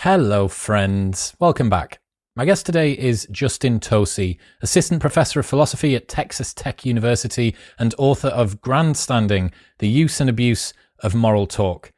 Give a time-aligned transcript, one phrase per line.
[0.00, 1.34] Hello, friends.
[1.40, 2.00] Welcome back.
[2.36, 7.94] My guest today is Justin Tosi, Assistant Professor of Philosophy at Texas Tech University and
[7.96, 11.94] author of Grandstanding The Use and Abuse of Moral Talk.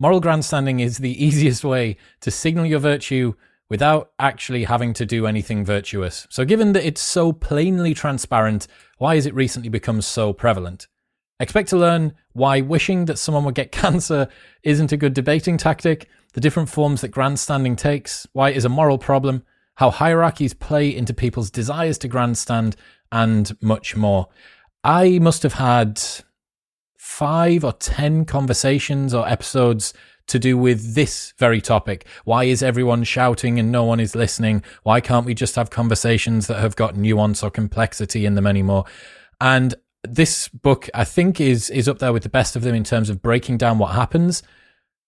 [0.00, 3.34] Moral grandstanding is the easiest way to signal your virtue
[3.68, 6.26] without actually having to do anything virtuous.
[6.30, 8.66] So, given that it's so plainly transparent,
[8.96, 10.88] why has it recently become so prevalent?
[11.40, 14.28] Expect to learn why wishing that someone would get cancer
[14.62, 18.70] isn't a good debating tactic the different forms that grandstanding takes, why it is a
[18.70, 19.42] moral problem,
[19.76, 22.76] how hierarchies play into people's desires to grandstand,
[23.10, 24.28] and much more.
[24.82, 26.00] I must have had
[26.96, 29.92] five or ten conversations or episodes
[30.28, 32.06] to do with this very topic.
[32.24, 34.62] Why is everyone shouting and no one is listening?
[34.82, 38.84] Why can't we just have conversations that have got nuance or complexity in them anymore?
[39.40, 39.74] And
[40.04, 43.10] this book, I think, is is up there with the best of them in terms
[43.10, 44.42] of breaking down what happens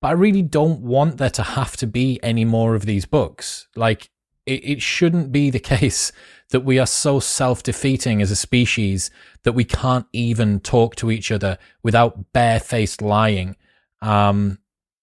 [0.04, 3.68] but I really don't want there to have to be any more of these books.
[3.74, 4.10] Like,
[4.44, 6.12] it, it shouldn't be the case
[6.50, 9.10] that we are so self defeating as a species
[9.44, 13.56] that we can't even talk to each other without barefaced lying.
[14.02, 14.58] Um,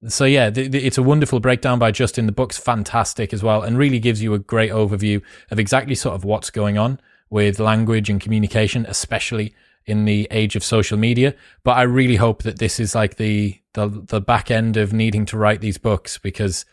[0.07, 2.27] so yeah, th- th- it's a wonderful breakdown by Justin.
[2.27, 6.13] The book's fantastic as well, and really gives you a great overview of exactly sort
[6.13, 6.99] of what's going on
[7.31, 11.35] with language and communication, especially in the age of social media.
[11.63, 15.25] But I really hope that this is like the the the back end of needing
[15.27, 16.65] to write these books because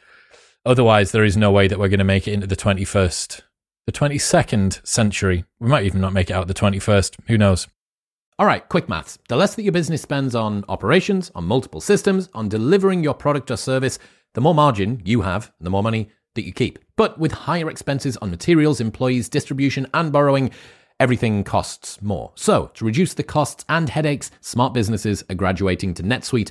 [0.64, 3.42] otherwise there is no way that we're going to make it into the 21st
[3.86, 5.46] the 22nd century.
[5.60, 7.68] We might even not make it out the 21st who knows?
[8.38, 9.18] All right quick maths.
[9.28, 13.50] The less that your business spends on operations on multiple systems on delivering your product
[13.50, 13.98] or service
[14.34, 16.78] the more margin you have the more money that you keep.
[16.96, 20.50] But with higher expenses on materials employees distribution and borrowing
[21.00, 22.32] everything costs more.
[22.34, 26.50] So, to reduce the costs and headaches, smart businesses are graduating to NetSuite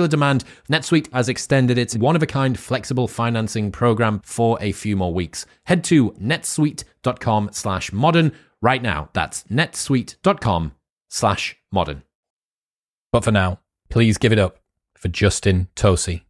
[0.01, 4.71] popular demand, NetSuite has extended its one of a kind flexible financing program for a
[4.71, 5.45] few more weeks.
[5.65, 9.09] Head to netsuite.com slash modern right now.
[9.13, 10.71] That's netsuite.com
[11.09, 12.03] slash modern.
[13.11, 13.59] But for now,
[13.89, 14.57] please give it up
[14.95, 16.21] for Justin Tosi.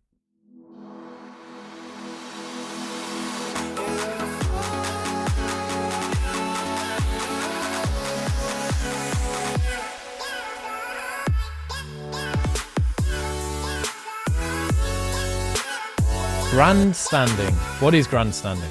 [16.51, 17.53] Grandstanding.
[17.79, 18.69] What is grandstanding?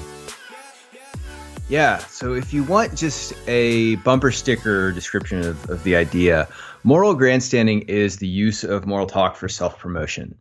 [1.67, 6.47] Yeah, so if you want just a bumper sticker description of, of the idea,
[6.83, 10.37] moral grandstanding is the use of moral talk for self promotion.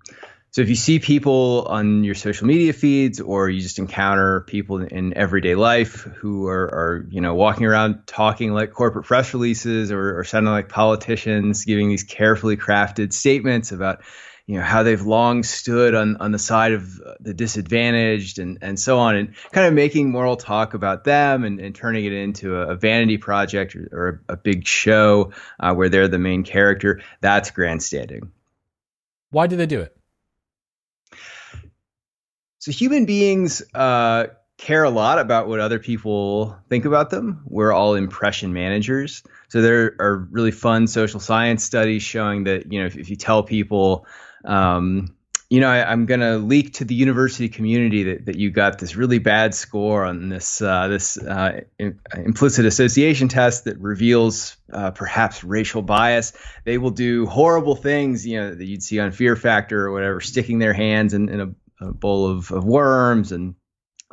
[0.50, 4.82] So if you see people on your social media feeds or you just encounter people
[4.82, 9.90] in everyday life who are, are you know, walking around talking like corporate press releases
[9.90, 14.02] or, or sounding like politicians, giving these carefully crafted statements about
[14.50, 18.80] you know how they've long stood on, on the side of the disadvantaged and, and
[18.80, 22.56] so on and kind of making moral talk about them and, and turning it into
[22.56, 25.30] a, a vanity project or, or a, a, big show
[25.60, 28.32] uh, where they're the main character that's grandstanding.
[29.30, 29.96] Why do they do it?
[32.58, 34.26] So human beings uh,
[34.58, 37.42] care a lot about what other people think about them.
[37.44, 39.22] We're all impression managers.
[39.48, 43.14] So there are really fun social science studies showing that you know if, if you
[43.14, 44.06] tell people
[44.44, 45.14] um,
[45.50, 48.78] you know, I, am going to leak to the university community that, that you got
[48.78, 51.62] this really bad score on this uh, this uh,
[52.14, 56.32] implicit association test that reveals uh, perhaps racial bias.
[56.64, 60.20] They will do horrible things, you know, that you'd see on Fear Factor or whatever,
[60.20, 63.56] sticking their hands in, in a, a, bowl of, of worms and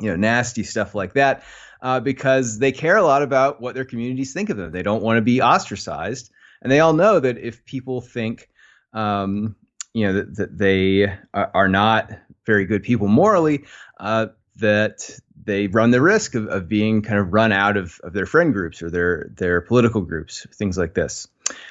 [0.00, 1.44] you know nasty stuff like that,
[1.80, 4.72] uh, because they care a lot about what their communities think of them.
[4.72, 6.32] They don't want to be ostracized,
[6.62, 8.48] and they all know that if people think
[8.92, 9.54] um,
[9.98, 12.12] you know that, that they are not
[12.46, 13.64] very good people morally,
[13.98, 15.10] uh, that
[15.44, 18.52] they run the risk of, of being kind of run out of, of their friend
[18.52, 21.26] groups or their their political groups, things like this.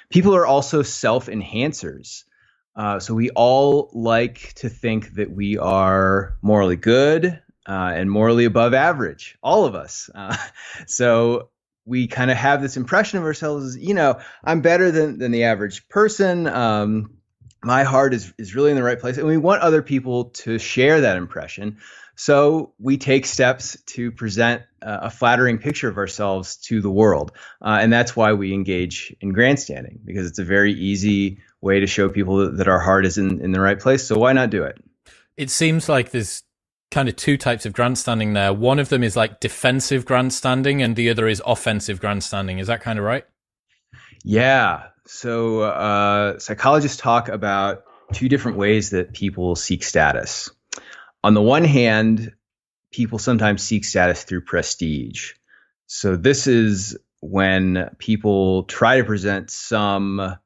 [0.10, 2.24] People are also self enhancers.
[2.76, 8.46] Uh, so we all like to think that we are morally good uh, and morally
[8.46, 10.10] above average, all of us.
[10.14, 10.38] Uh,
[10.86, 11.50] so
[11.86, 15.32] we kind of have this impression of ourselves as, you know, I'm better than, than
[15.32, 16.46] the average person.
[16.46, 17.17] Um,
[17.64, 20.60] my heart is is really in the right place and we want other people to
[20.60, 21.78] share that impression
[22.18, 27.32] So we take steps to present uh, a flattering picture of ourselves to the world.
[27.62, 31.86] Uh, and that's why we engage in grandstanding, because it's a very easy way to
[31.86, 34.04] show people that, that our heart is in, in the right place.
[34.04, 34.80] So why not do it?
[35.38, 36.42] It seems like there's
[36.90, 38.52] kind of two types of grandstanding there.
[38.52, 42.58] One of them is like defensive grandstanding, and the other is offensive grandstanding.
[42.58, 43.26] Is that kind of right?
[44.24, 44.88] Yeah.
[45.08, 47.84] So uh, psychologists talk about
[48.14, 50.50] two different ways that people seek status.
[51.24, 52.34] On the one hand,
[52.92, 55.34] people sometimes seek status through prestige.
[55.88, 60.38] So this is when people try to present some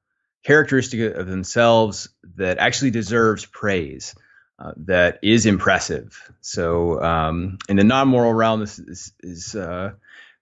[0.43, 4.15] characteristic of themselves that actually deserves praise,
[4.59, 6.31] uh, that is impressive.
[6.41, 9.93] So um, in the non-moral realm, this is, is uh,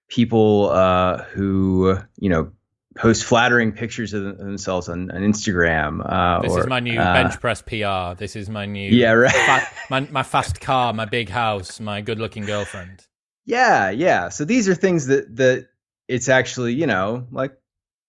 [0.08, 2.52] people uh, who you know
[2.96, 6.00] post flattering pictures of themselves on, on Instagram.
[6.04, 8.18] Uh, this or, is my new uh, bench press PR.
[8.18, 9.66] This is my new yeah right.
[9.90, 13.06] My my fast car, my big house, my good looking girlfriend.
[13.44, 14.28] Yeah, yeah.
[14.28, 15.68] So these are things that that
[16.08, 17.56] it's actually you know like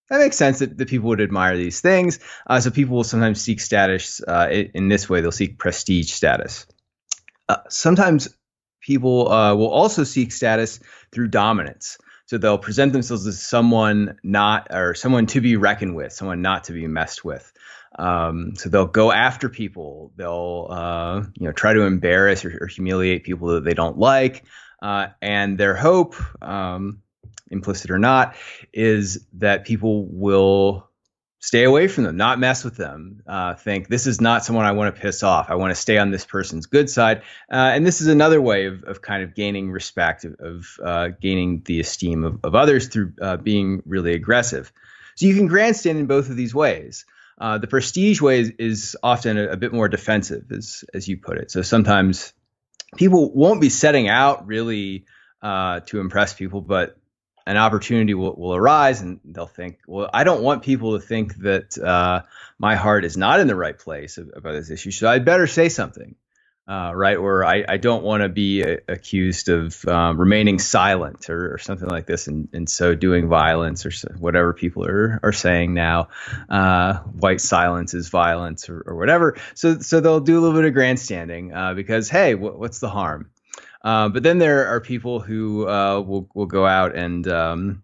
[0.10, 2.19] that makes sense that, that people would admire these things.
[2.45, 5.22] Uh, so people will sometimes seek status uh, in this way.
[5.22, 6.66] They'll seek prestige status.
[7.48, 8.28] Uh, sometimes
[8.81, 10.81] people uh, will also seek status
[11.13, 11.98] through dominance.
[12.31, 16.63] So they'll present themselves as someone not or someone to be reckoned with, someone not
[16.63, 17.51] to be messed with.
[18.00, 20.13] Um, so they'll go after people.
[20.16, 24.45] They'll uh, you know try to embarrass or, or, humiliate people that they don't like.
[24.81, 27.01] Uh, and their hope, um,
[27.50, 28.38] implicit or not,
[28.72, 30.88] is that people will
[31.41, 33.23] stay away from them, not mess with them.
[33.27, 35.49] Uh, think this is not someone I want to piss off.
[35.49, 37.23] I want to stay on this person's good side.
[37.51, 41.07] Uh, and this is another way of, of kind of gaining respect, of, of uh,
[41.19, 44.71] gaining the esteem of, of others through uh, being really aggressive.
[45.15, 47.05] So you can grandstand in both of these ways.
[47.39, 51.17] Uh, the prestige way is, is often a, a, bit more defensive, as as you
[51.17, 51.49] put it.
[51.49, 52.33] So sometimes
[52.97, 55.05] people won't be setting out really
[55.41, 56.97] uh, to impress people, but
[57.45, 61.35] an opportunity will, will arise and they'll think, well, I don't want people to think
[61.38, 62.21] that uh,
[62.59, 64.91] my heart is not in the right place about this issue.
[64.91, 66.15] So I'd better say something,
[66.67, 67.17] uh, right?
[67.17, 71.57] Or I, I don't want to be a, accused of um, remaining silent or, or,
[71.57, 72.27] something like this.
[72.27, 76.09] And, and so doing violence or so, whatever people are, are saying now,
[76.49, 79.37] uh, white silence is violence or, or, whatever.
[79.55, 83.31] So, so they'll do a little bit of grandstanding uh, because, hey, what's the harm?
[83.83, 87.83] Uh, but then there are people who uh, will will go out and um,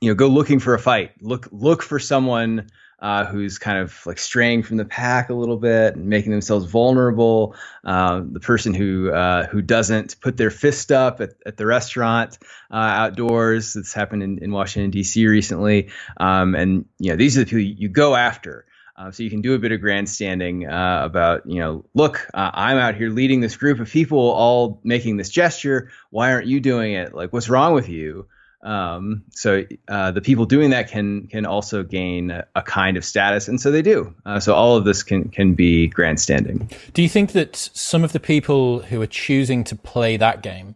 [0.00, 1.12] you know go looking for a fight.
[1.22, 2.70] Look look for someone
[3.00, 6.66] uh, who's kind of like straying from the pack a little bit and making themselves
[6.70, 7.54] vulnerable.
[7.84, 12.38] Uh, the person who uh, who doesn't put their fist up at, at the restaurant
[12.70, 13.74] uh, outdoors.
[13.74, 15.26] That's happened in, in Washington D.C.
[15.26, 15.90] recently.
[16.18, 18.66] Um, and you know these are the people you go after.
[19.00, 22.50] Uh, so you can do a bit of grandstanding uh, about, you know, look, uh,
[22.52, 25.90] I'm out here leading this group of people, all making this gesture.
[26.10, 27.14] Why aren't you doing it?
[27.14, 28.26] Like, what's wrong with you?
[28.62, 33.06] Um, so uh, the people doing that can can also gain a, a kind of
[33.06, 34.14] status, and so they do.
[34.26, 36.70] Uh, so all of this can can be grandstanding.
[36.92, 40.74] Do you think that some of the people who are choosing to play that game,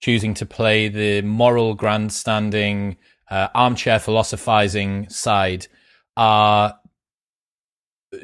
[0.00, 2.98] choosing to play the moral grandstanding,
[3.30, 5.68] uh, armchair philosophizing side,
[6.18, 6.78] are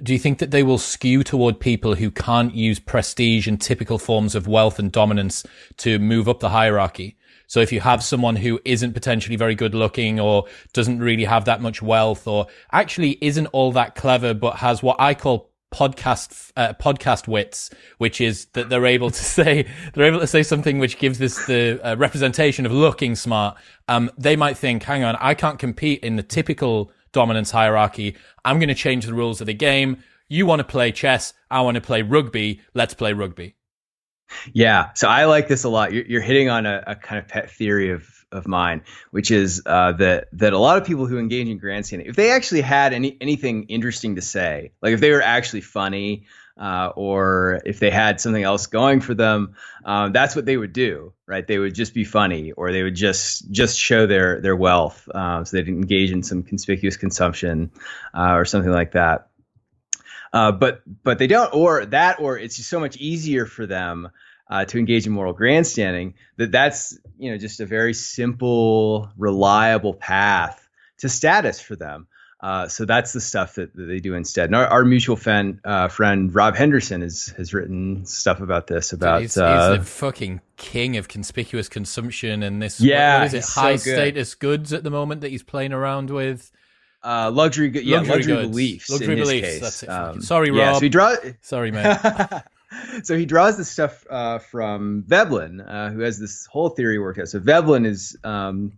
[0.02, 3.98] do you think that they will skew toward people who can't use prestige and typical
[3.98, 5.44] forms of wealth and dominance
[5.78, 7.16] to move up the hierarchy?
[7.46, 11.44] So if you have someone who isn't potentially very good looking or doesn't really have
[11.44, 16.52] that much wealth or actually isn't all that clever, but has what I call podcast
[16.56, 20.78] uh, podcast wits, which is that they're able to say they're able to say something
[20.78, 23.56] which gives this the uh, representation of looking smart.
[23.88, 28.16] Um, they might think, hang on, I can't compete in the typical dominance hierarchy.
[28.44, 30.02] I'm going to change the rules of the game.
[30.28, 31.34] You want to play chess.
[31.50, 32.60] I want to play rugby.
[32.74, 33.54] Let's play rugby.
[34.52, 34.90] Yeah.
[34.94, 35.92] So I like this a lot.
[35.92, 39.62] You're, you're hitting on a, a, kind of pet theory of, of mine, which is
[39.66, 42.94] uh, that that a lot of people who engage in grandstanding, if they actually had
[42.94, 46.26] any anything interesting to say, like if they were actually funny,
[46.58, 49.54] uh, or if they had something else going for them,
[49.84, 51.46] um, that's what they would do, right?
[51.46, 55.44] They would just be funny, or they would just just show their their wealth, uh,
[55.44, 57.70] so they'd engage in some conspicuous consumption
[58.14, 59.28] uh, or something like that.
[60.32, 64.10] Uh, but but they don't, or that, or it's just so much easier for them
[64.50, 69.94] uh, to engage in moral grandstanding that that's you know just a very simple, reliable
[69.94, 70.68] path
[70.98, 72.06] to status for them.
[72.42, 74.46] Uh, so that's the stuff that, that, they do instead.
[74.46, 78.92] And our, our mutual fan, uh, friend Rob Henderson has has written stuff about this.
[78.92, 82.80] About he's, uh, he's the fucking king of conspicuous consumption and this.
[82.80, 83.54] Yeah, what, what is it?
[83.54, 86.50] High so status goods at the moment that he's playing around with.
[87.04, 88.90] Uh, luxury, yeah, luxury, luxury beliefs.
[88.90, 89.60] Luxury beliefs.
[89.60, 89.88] That's it.
[89.88, 90.58] Um, Sorry, Rob.
[90.58, 92.42] Yeah, so draw- Sorry, man.
[93.02, 97.18] so he draws this stuff uh, from Veblen, uh, who has this whole theory worked
[97.18, 97.28] out.
[97.28, 98.72] So Veblen is um,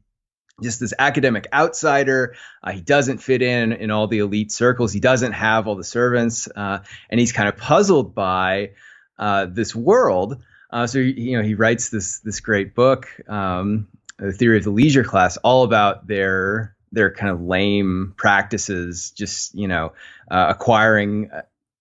[0.62, 2.34] just this academic outsider.
[2.62, 4.92] Uh, he doesn't fit in in all the elite circles.
[4.92, 6.80] He doesn't have all the servants, uh,
[7.10, 8.70] and he's kind of puzzled by
[9.18, 10.42] uh, this world.
[10.70, 14.70] Uh, so you know he writes this this great book, um, the theory of the
[14.70, 19.92] leisure class, all about their their kind of lame practices, just you know
[20.30, 21.30] uh, acquiring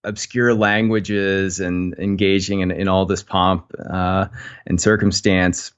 [0.04, 4.26] obscure languages and engaging in, in all this pomp uh,
[4.66, 5.72] and circumstance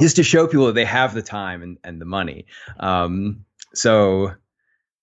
[0.00, 2.46] just to show people that they have the time and, and the money.
[2.78, 4.32] Um, so,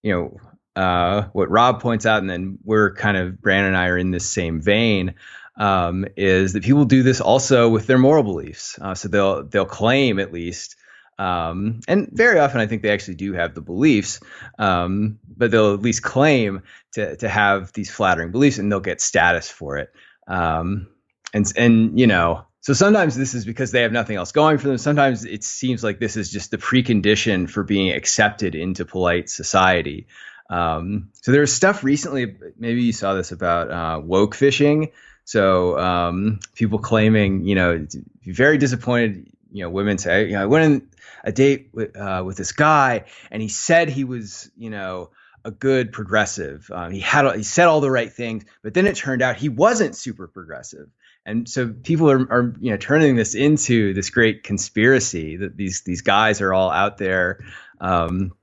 [0.03, 0.37] you know,
[0.75, 4.11] uh, what Rob points out, and then we're kind of Brandon and I are in
[4.11, 5.15] this same vein,
[5.57, 8.79] um, is that people do this also with their moral beliefs.
[8.81, 10.77] Uh, so they'll they'll claim at least,
[11.19, 14.21] um, and very often I think they actually do have the beliefs,
[14.57, 19.01] um, but they'll at least claim to to have these flattering beliefs, and they'll get
[19.01, 19.91] status for it.
[20.27, 20.87] Um,
[21.33, 24.67] and and you know so sometimes this is because they have nothing else going for
[24.67, 24.77] them.
[24.77, 30.07] Sometimes it seems like this is just the precondition for being accepted into polite society.
[30.47, 34.91] Um, so there's stuff recently, maybe you saw this about uh, woke fishing.
[35.25, 37.87] So um, people claiming, you know,
[38.23, 39.27] very disappointed.
[39.51, 40.89] You know, women say, you know, I went on
[41.23, 45.09] a date with uh, with this guy, and he said he was, you know,
[45.43, 46.69] a good progressive.
[46.73, 49.49] Um, he had he said all the right things, but then it turned out he
[49.49, 50.87] wasn't super progressive
[51.25, 55.81] and so people are, are you know turning this into this great conspiracy that these
[55.81, 57.43] these guys are all out there
[57.79, 58.33] um,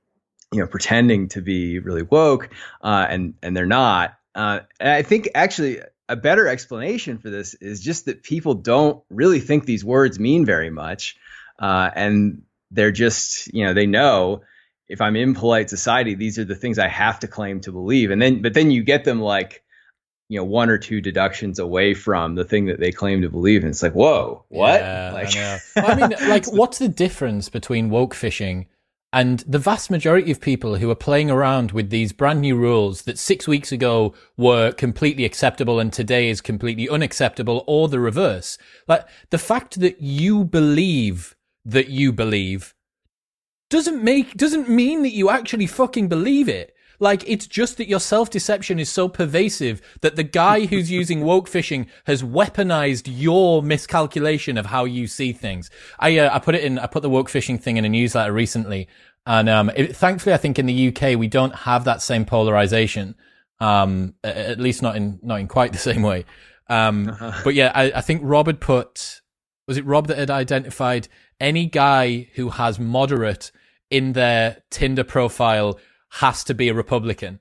[0.51, 2.49] you know pretending to be really woke
[2.81, 4.15] uh, and and they're not.
[4.35, 9.03] Uh, and i think actually a better explanation for this is just that people don't
[9.09, 11.17] really think these words mean very much
[11.59, 14.41] uh, and they're just you know they know
[14.87, 18.11] if i'm in polite society these are the things i have to claim to believe.
[18.11, 19.63] And then but then you get them like
[20.29, 23.63] you know one or two deductions away from the thing that they claim to believe.
[23.63, 23.69] In.
[23.69, 24.79] it's like whoa what?
[24.79, 28.67] Yeah, like I, I mean like what's the difference between woke fishing
[29.11, 33.03] and the vast majority of people who are playing around with these brand new rules
[33.03, 38.59] that six weeks ago were completely acceptable and today is completely unacceptable or the reverse?
[38.87, 42.75] Like the fact that you believe that you believe
[43.71, 47.99] doesn't make doesn't mean that you actually fucking believe it like, it's just that your
[47.99, 53.63] self deception is so pervasive that the guy who's using woke fishing has weaponized your
[53.63, 55.69] miscalculation of how you see things.
[55.99, 58.33] I, uh, I put it in, I put the woke fishing thing in a newsletter
[58.33, 58.87] recently.
[59.25, 63.15] And, um, it, thankfully, I think in the UK, we don't have that same polarization.
[63.61, 66.25] Um, at least not in, not in quite the same way.
[66.69, 67.41] Um, uh-huh.
[67.43, 69.21] but yeah, I, I think Rob had put,
[69.67, 71.07] was it Rob that had identified
[71.39, 73.51] any guy who has moderate
[73.89, 75.79] in their Tinder profile
[76.09, 77.39] has to be a Republican.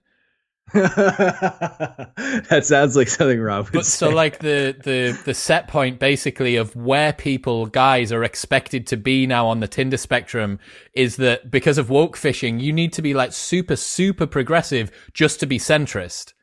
[0.75, 4.07] that sounds like something Rob would but say.
[4.07, 8.99] so like the the the set point basically of where people guys are expected to
[8.99, 10.59] be now on the Tinder spectrum
[10.93, 15.41] is that because of woke fishing you need to be like super super progressive just
[15.41, 16.35] to be centrist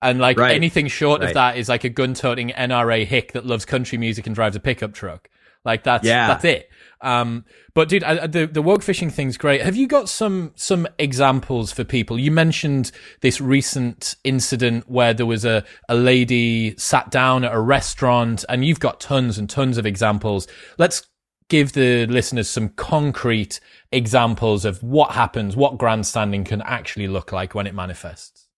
[0.00, 0.54] and like right.
[0.54, 1.28] anything short right.
[1.28, 4.56] of that is like a gun toting NRA hick that loves country music and drives
[4.56, 5.28] a pickup truck
[5.66, 6.26] like that's yeah.
[6.28, 9.62] that's it um, but dude, I, the the woke fishing thing's great.
[9.62, 12.18] Have you got some some examples for people?
[12.18, 12.90] You mentioned
[13.20, 18.64] this recent incident where there was a a lady sat down at a restaurant, and
[18.64, 20.48] you've got tons and tons of examples.
[20.76, 21.06] Let's
[21.48, 27.54] give the listeners some concrete examples of what happens, what grandstanding can actually look like
[27.54, 28.48] when it manifests.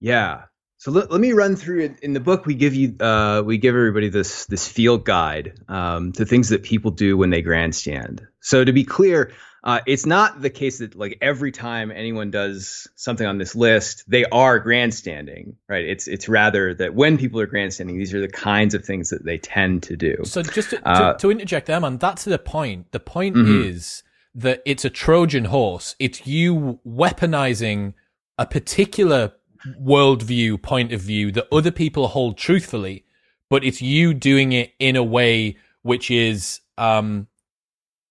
[0.00, 0.44] Yeah.
[0.78, 2.00] So let, let me run through it.
[2.00, 6.12] In the book, we give you uh, we give everybody this this field guide um,
[6.12, 8.26] to things that people do when they grandstand.
[8.40, 9.32] So to be clear,
[9.64, 14.04] uh, it's not the case that like every time anyone does something on this list,
[14.06, 15.84] they are grandstanding, right?
[15.84, 19.24] It's it's rather that when people are grandstanding, these are the kinds of things that
[19.24, 20.18] they tend to do.
[20.22, 22.92] So just to, uh, to, to interject there, man, that's the point.
[22.92, 23.68] The point mm-hmm.
[23.68, 25.96] is that it's a Trojan horse.
[25.98, 27.94] It's you weaponizing
[28.38, 29.32] a particular
[29.80, 33.04] worldview point of view that other people hold truthfully,
[33.50, 37.28] but it's you doing it in a way which is um,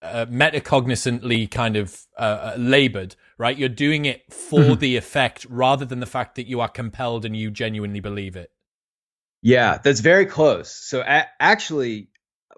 [0.02, 3.58] uh, metacognizantly kind of uh, uh labored, right?
[3.58, 4.80] You're doing it for mm-hmm.
[4.80, 8.52] the effect rather than the fact that you are compelled and you genuinely believe it.
[9.42, 10.72] Yeah, that's very close.
[10.72, 12.10] So a- actually,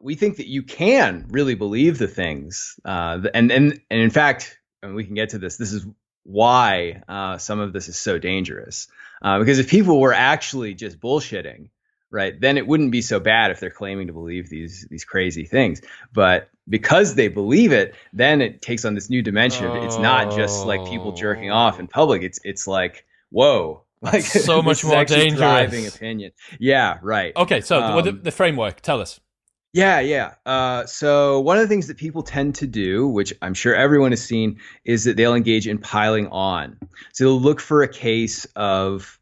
[0.02, 4.58] we think that you can really believe the things, uh, and and and in fact,
[4.82, 5.58] and we can get to this.
[5.58, 5.86] This is
[6.30, 8.88] why uh, some of this is so dangerous.
[9.22, 11.70] Uh, because if people were actually just bullshitting,
[12.12, 15.46] right, then it wouldn't be so bad if they're claiming to believe these these crazy
[15.46, 15.82] things.
[16.14, 19.66] But because they believe it, then it takes on this new dimension.
[19.66, 22.22] Of, it's not just like people jerking off in public.
[22.22, 25.40] It's it's like whoa, Like so much more dangerous.
[25.40, 26.32] Driving opinion.
[26.58, 27.36] Yeah, right.
[27.36, 28.80] Okay, so um, the, the framework.
[28.80, 29.20] Tell us.
[29.74, 30.34] Yeah, yeah.
[30.46, 34.12] Uh, so one of the things that people tend to do, which I'm sure everyone
[34.12, 36.78] has seen, is that they'll engage in piling on.
[37.14, 39.20] So they'll look for a case of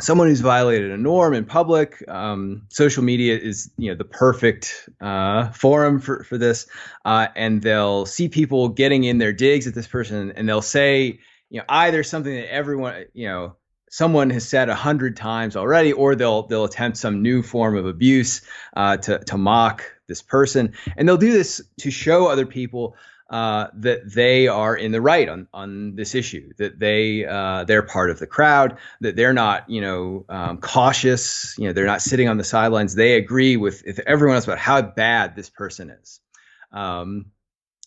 [0.00, 2.04] someone who's violated a norm in public.
[2.08, 6.66] Um, social media is, you know, the perfect uh, forum for for this,
[7.06, 11.18] uh, and they'll see people getting in their digs at this person, and they'll say,
[11.48, 13.56] you know, either something that everyone, you know,
[13.90, 17.84] someone has said a hundred times already, or they'll they'll attempt some new form of
[17.84, 18.40] abuse
[18.74, 22.96] uh, to to mock this person, and they'll do this to show other people
[23.28, 27.82] uh, that they are in the right on on this issue, that they uh, they're
[27.82, 32.00] part of the crowd, that they're not you know um, cautious, you know they're not
[32.00, 32.94] sitting on the sidelines.
[32.94, 36.20] They agree with everyone else about how bad this person is.
[36.72, 37.26] Um,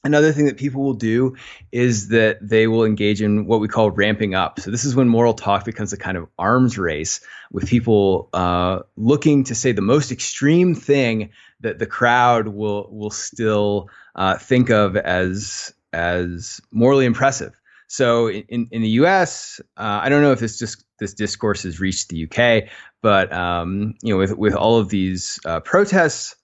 [0.05, 1.37] Another thing that people will do
[1.71, 4.59] is that they will engage in what we call ramping up.
[4.59, 7.21] So this is when moral talk becomes a kind of arms race
[7.53, 11.29] with people uh, looking to say the most extreme thing
[11.61, 17.57] that the crowd will will still uh, think of as as morally impressive.
[17.87, 21.79] So in, in the U.S., uh, I don't know if this just this discourse has
[21.79, 22.69] reached the U.K.,
[23.01, 26.35] but um, you know, with with all of these uh, protests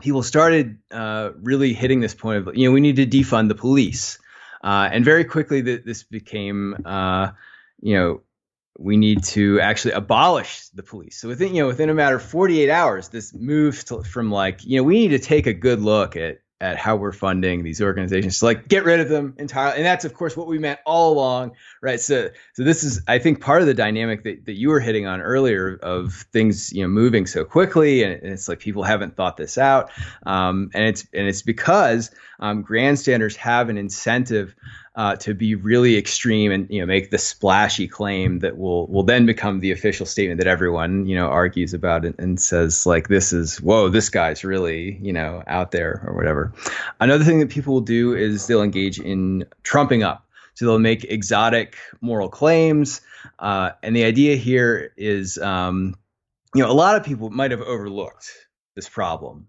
[0.00, 3.54] people started uh, really hitting this point of you know we need to defund the
[3.54, 4.18] police,
[4.62, 7.30] uh, and very quickly th- this became uh,
[7.80, 8.20] you know
[8.78, 11.18] we need to actually abolish the police.
[11.18, 14.64] So within you know within a matter of 48 hours, this moved to, from like
[14.64, 17.80] you know we need to take a good look at at how we're funding these
[17.80, 20.80] organizations to like get rid of them entirely and that's of course what we meant
[20.84, 22.00] all along right?
[22.00, 25.06] So so this is i think part of the dynamic that, that you were hitting
[25.06, 29.16] on earlier of things you know moving so quickly and, and it's like people haven't
[29.16, 29.90] thought this out.
[30.26, 32.10] Um, and it's and it's because
[32.40, 34.54] um, grandstanders have an incentive
[34.98, 39.04] uh, to be really extreme and you know make the splashy claim that will will
[39.04, 43.06] then become the official statement that everyone you know argues about and, and says like
[43.06, 46.52] this is whoa this guy's really you know out there or whatever.
[46.98, 50.26] Another thing that people will do is they'll engage in trumping up.
[50.54, 53.00] So they'll make exotic moral claims,
[53.38, 55.94] uh, and the idea here is, um,
[56.52, 58.28] you know, a lot of people might have overlooked
[58.74, 59.46] this problem,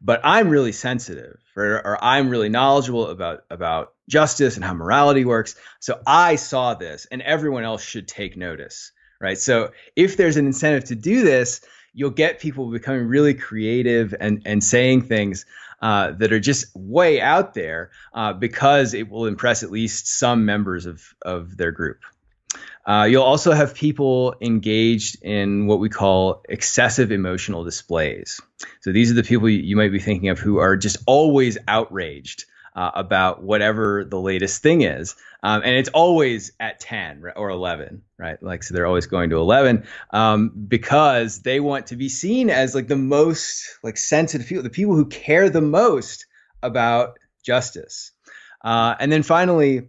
[0.00, 5.24] but I'm really sensitive, or, or I'm really knowledgeable about about justice and how morality
[5.24, 5.56] works.
[5.80, 9.38] So I saw this, and everyone else should take notice, right?
[9.38, 11.60] So if there's an incentive to do this,
[11.92, 15.46] you'll get people becoming really creative and and saying things
[15.82, 20.44] uh, that are just way out there uh, because it will impress at least some
[20.44, 21.98] members of of their group.
[22.86, 28.40] Uh, you'll also have people engaged in what we call excessive emotional displays.
[28.80, 32.44] So these are the people you might be thinking of who are just always outraged
[32.76, 35.16] uh, about whatever the latest thing is.
[35.42, 38.40] Um, and it's always at 10 or 11, right?
[38.42, 42.74] Like, so they're always going to 11 um, because they want to be seen as
[42.74, 46.26] like the most like sensitive people, the people who care the most
[46.62, 48.12] about justice.
[48.62, 49.88] Uh, and then finally,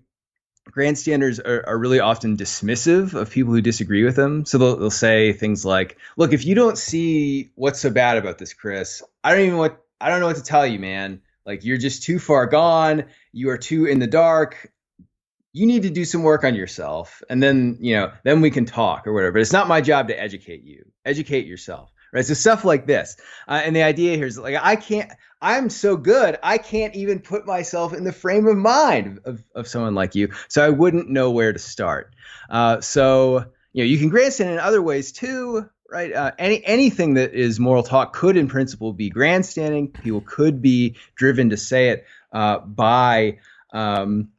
[0.66, 4.46] grandstanders are, are, really often dismissive of people who disagree with them.
[4.46, 8.38] So they'll, they'll say things like, "Look, if you don't see what's so bad about
[8.38, 11.22] this, Chris, I don't even what I don't know what to tell you, man.
[11.48, 13.06] Like you're just too far gone.
[13.32, 14.72] You are too in the dark.
[15.54, 18.66] You need to do some work on yourself, and then you know, then we can
[18.66, 19.32] talk or whatever.
[19.32, 20.86] But it's not my job to educate you.
[21.06, 22.26] Educate yourself, right?
[22.26, 23.16] So stuff like this.
[23.48, 25.10] Uh, and the idea here is like I can't.
[25.42, 26.38] I'm so good.
[26.44, 30.34] I can't even put myself in the frame of mind of, of someone like you,
[30.50, 32.14] so I wouldn't know where to start.
[32.50, 36.14] Uh, so you know, you can grandstand in other ways too right?
[36.14, 39.88] Uh, any anything that is moral talk could, in principle, be grandstanding.
[39.90, 43.38] People could be driven to say it uh, by
[43.74, 44.30] um,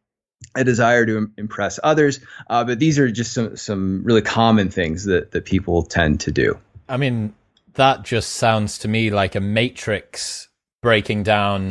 [0.54, 2.20] a desire to impress others.
[2.48, 6.30] Uh, but these are just some some really common things that that people tend to
[6.30, 6.58] do.
[6.88, 7.34] I mean,
[7.74, 10.48] that just sounds to me like a matrix
[10.80, 11.70] breaking down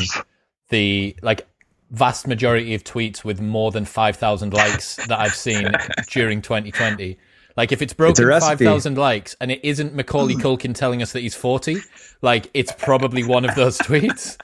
[0.69, 1.47] the like
[1.91, 5.71] vast majority of tweets with more than 5000 likes that i've seen
[6.11, 7.17] during 2020
[7.58, 11.12] like if it's broken it's five thousand likes and it isn't Macaulay Culkin telling us
[11.12, 11.78] that he's forty,
[12.22, 14.39] like it's probably one of those tweets.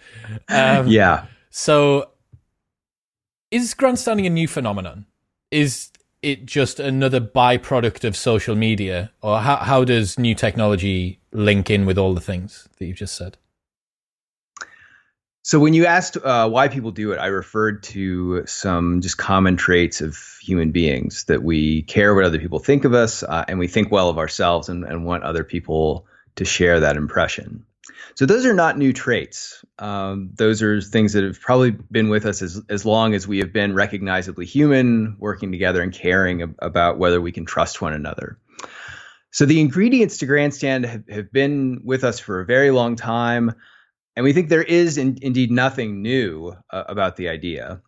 [0.50, 1.26] Um, yeah.
[1.52, 2.10] So,
[3.52, 5.06] is grandstanding a new phenomenon?
[5.52, 5.92] Is
[6.24, 11.86] it just another byproduct of social media, or how how does new technology link in
[11.86, 13.38] with all the things that you've just said?
[15.46, 19.58] So when you asked uh, why people do it, I referred to some just common
[19.58, 23.60] traits of human beings that we care what other people think of us, uh, and
[23.60, 27.66] we think well of ourselves, and, and, want other people to share that impression.
[28.16, 29.66] So those are not new traits.
[29.80, 33.40] Um, those are things that have probably been with us as, as long as we
[33.40, 37.92] have been recognizably human, working together and caring ab- about whether we can trust one
[37.92, 38.38] another.
[39.32, 43.56] So the ingredients to grandstand have, have been with us for a very long time.
[44.16, 47.82] And we think there is in, indeed nothing new uh, about the idea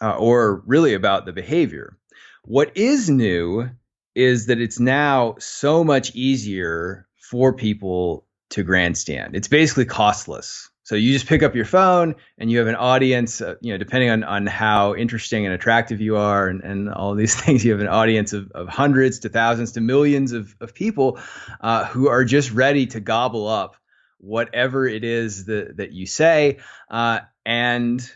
[0.00, 1.96] uh, or really about the behavior.
[2.44, 3.70] What is new
[4.14, 9.36] is that it's now so much easier for people to grandstand.
[9.36, 10.70] It's basically costless.
[10.82, 13.78] So you just pick up your phone and you have an audience, uh, you know,
[13.78, 17.72] depending on, on how interesting and attractive you are and, and all these things, you
[17.72, 21.18] have an audience of, of hundreds to thousands to millions of, of people
[21.60, 23.76] uh, who are just ready to gobble up
[24.18, 26.58] whatever it is that, that you say.
[26.90, 28.10] Uh, and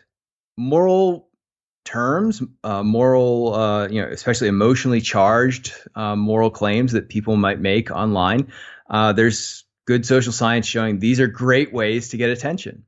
[0.56, 1.28] moral
[1.84, 7.60] terms, uh, moral, uh, you know, especially emotionally charged uh, moral claims that people might
[7.60, 8.52] make online.
[8.88, 12.84] Uh, there's good social science showing these are great ways to get attention.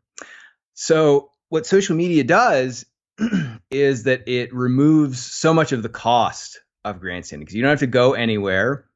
[0.75, 2.85] So, what social media does
[3.71, 7.81] is that it removes so much of the cost of grandstanding because you don't have
[7.81, 8.87] to go anywhere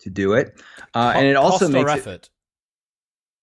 [0.00, 0.60] to do it,
[0.94, 2.30] uh, and it also makes effort.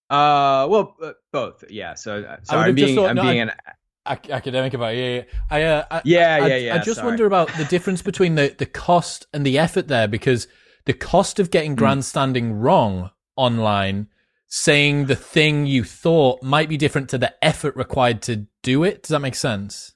[0.09, 1.63] Uh, well, uh, both.
[1.69, 1.95] Yeah.
[1.95, 5.27] So, uh, I'm being, thought, I'm no, being I, an academic about it.
[5.29, 5.39] yeah.
[5.49, 6.75] I, uh, I, yeah, I, yeah, yeah.
[6.75, 7.07] I just sorry.
[7.07, 10.47] wonder about the difference between the the cost and the effort there because
[10.85, 11.77] the cost of getting mm.
[11.77, 14.07] grandstanding wrong online
[14.47, 19.03] saying the thing you thought might be different to the effort required to do it.
[19.03, 19.93] Does that make sense?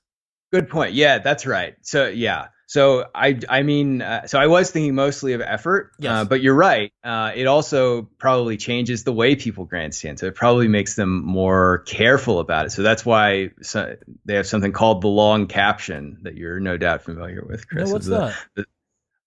[0.51, 0.93] Good point.
[0.93, 1.75] Yeah, that's right.
[1.81, 2.47] So yeah.
[2.71, 6.09] So I I mean uh, so I was thinking mostly of effort, yes.
[6.09, 6.93] Uh, but you're right.
[7.03, 10.19] Uh, it also probably changes the way people grandstand.
[10.19, 12.69] So it probably makes them more careful about it.
[12.71, 17.01] So that's why so they have something called the long caption that you're no doubt
[17.01, 17.89] familiar with, Chris.
[17.89, 18.37] No, what's the, that?
[18.55, 18.65] The,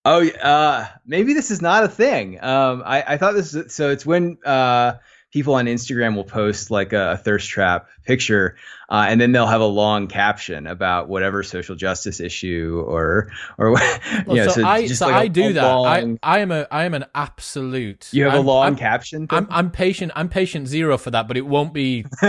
[0.06, 2.42] Oh, uh, maybe this is not a thing.
[2.42, 3.52] Um, I, I thought this.
[3.52, 4.94] Was, so it's when uh,
[5.34, 8.54] people on Instagram will post like a, a thirst trap picture,
[8.88, 13.72] uh, and then they'll have a long caption about whatever social justice issue or or
[13.72, 13.90] well,
[14.26, 15.64] know, so, so, I so like I a, do a that.
[15.64, 18.08] Long, I I am a I am an absolute.
[18.12, 19.26] You have I'm, a long I'm, caption.
[19.30, 20.12] I'm I'm patient.
[20.14, 22.06] I'm patient zero for that, but it won't be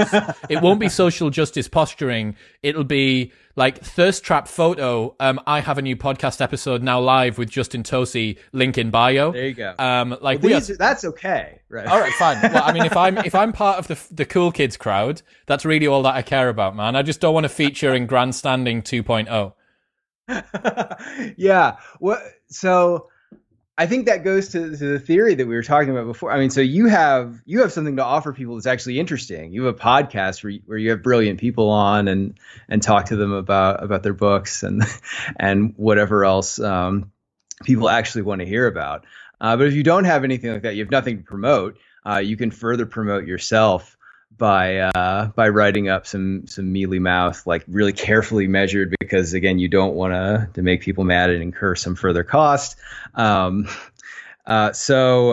[0.50, 2.36] it won't be social justice posturing.
[2.64, 5.16] It'll be like thirst trap photo.
[5.20, 8.38] Um, I have a new podcast episode now live with Justin Tosi.
[8.52, 9.32] Link in bio.
[9.32, 9.74] There you go.
[9.80, 11.88] Um, like well, these, are, that's okay, right?
[11.88, 12.42] All right, fine.
[12.42, 15.66] Well, I mean, if I'm if I'm part of the the cool kids crowd, that's
[15.66, 16.96] really all that I care about, man.
[16.96, 19.54] I just don't want to feature in grandstanding 2.0.
[21.38, 21.78] yeah.
[22.00, 22.22] What?
[22.48, 23.10] So
[23.78, 26.32] I think that goes to, to the theory that we were talking about before.
[26.32, 29.52] I mean, so you have you have something to offer people that's actually interesting.
[29.52, 33.08] You have a podcast where you, where you have brilliant people on and and talk
[33.08, 34.84] to them about about their books and
[35.36, 37.12] and whatever else um,
[37.64, 39.06] people actually want to hear about.
[39.42, 41.78] Uh, but if you don't have anything like that, you have nothing to promote.
[42.06, 43.95] Uh, you can further promote yourself
[44.38, 49.60] by uh, by writing up some some mealy mouth, like really carefully measured, because again,
[49.60, 52.78] you don't want to to make people mad and incur some further cost.
[53.14, 53.68] Um,
[54.46, 55.32] uh, so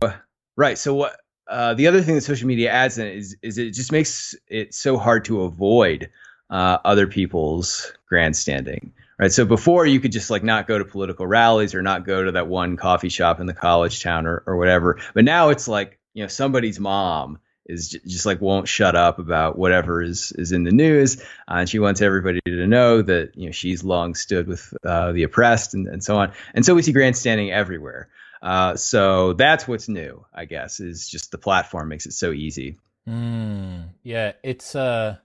[0.56, 3.70] right, so what uh, the other thing that social media adds in is is it
[3.72, 6.10] just makes it so hard to avoid
[6.50, 8.92] uh, other people's grandstanding.
[9.18, 9.30] Right.
[9.30, 12.32] So before you could just like not go to political rallies or not go to
[12.32, 14.98] that one coffee shop in the college town or, or whatever.
[15.14, 19.56] But now it's like, you know, somebody's mom is just like won't shut up about
[19.56, 23.46] whatever is is in the news, uh, and she wants everybody to know that you
[23.46, 26.32] know she's long stood with uh, the oppressed and, and so on.
[26.54, 28.08] And so we see grandstanding everywhere.
[28.42, 32.78] Uh, so that's what's new, I guess, is just the platform makes it so easy.
[33.08, 35.16] Mm, yeah, it's uh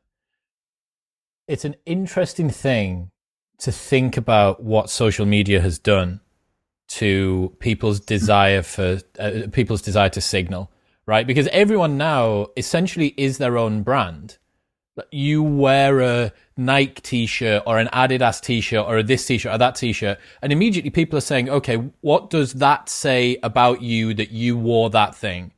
[1.48, 3.10] it's an interesting thing
[3.60, 6.20] to think about what social media has done
[6.88, 10.72] to people's desire for uh, people's desire to signal
[11.08, 11.26] right?
[11.26, 14.38] Because everyone now essentially is their own brand.
[15.12, 19.76] You wear a Nike t-shirt or an Adidas t-shirt or a this t-shirt or that
[19.76, 24.58] t-shirt, and immediately people are saying, okay, what does that say about you that you
[24.58, 25.54] wore that thing?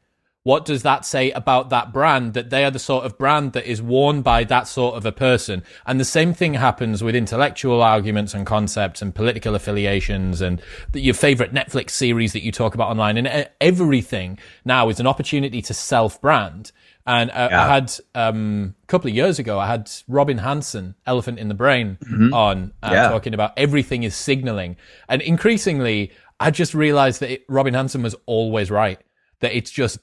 [0.50, 3.70] What does that say about that brand that they are the sort of brand that
[3.70, 7.84] is worn by that sort of a person and the same thing happens with intellectual
[7.84, 10.60] arguments and concepts and political affiliations and
[10.96, 15.62] your favorite netflix series that you talk about online and everything now is an opportunity
[15.62, 16.72] to self brand
[17.06, 17.64] and uh, yeah.
[17.64, 21.56] I had um, a couple of years ago, I had Robin Hanson, Elephant in the
[21.56, 22.32] Brain, mm-hmm.
[22.36, 23.10] on uh, yeah.
[23.10, 24.78] talking about everything is signaling.
[25.08, 29.00] And increasingly, I just realized that it, Robin Hanson was always right.
[29.40, 29.98] That it's just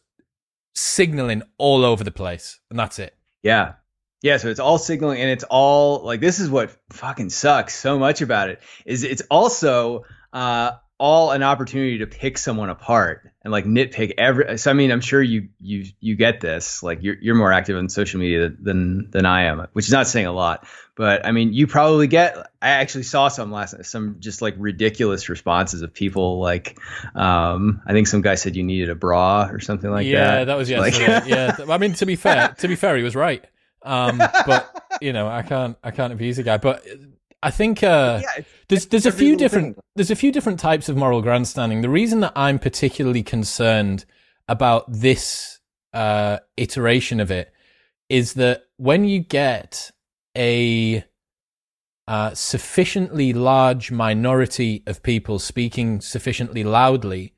[0.77, 3.15] signaling all over the place, and that's it.
[3.43, 3.75] Yeah.
[4.23, 7.99] Yeah, so it's all signaling and it's all like this is what fucking sucks so
[7.99, 13.53] much about it is it's also uh all an opportunity to pick someone apart and
[13.53, 17.17] like nitpick every so i mean i'm sure you you you get this like you're,
[17.21, 20.33] you're more active on social media than than i am which is not saying a
[20.33, 20.67] lot.
[20.97, 24.55] But i mean you probably get i actually saw some last night some just like
[24.57, 26.79] ridiculous responses of people like
[27.15, 30.39] um i think some guy said you needed a bra or something like yeah, that.
[30.39, 31.13] yeah that was yesterday.
[31.13, 33.45] Like, yeah i mean to be fair to be fair he was right.
[33.83, 36.57] Um but you know i can't i can't abuse a guy.
[36.57, 36.87] But
[37.47, 39.83] I think uh, yeah, there's there's a few different thing.
[39.95, 41.81] there's a few different types of moral grandstanding.
[41.81, 44.05] The reason that I'm particularly concerned
[44.49, 45.61] about this
[45.93, 47.53] uh, iteration of it
[48.09, 49.93] is that when you get
[50.37, 51.05] a
[52.09, 57.33] uh, sufficiently large minority of people speaking sufficiently loudly,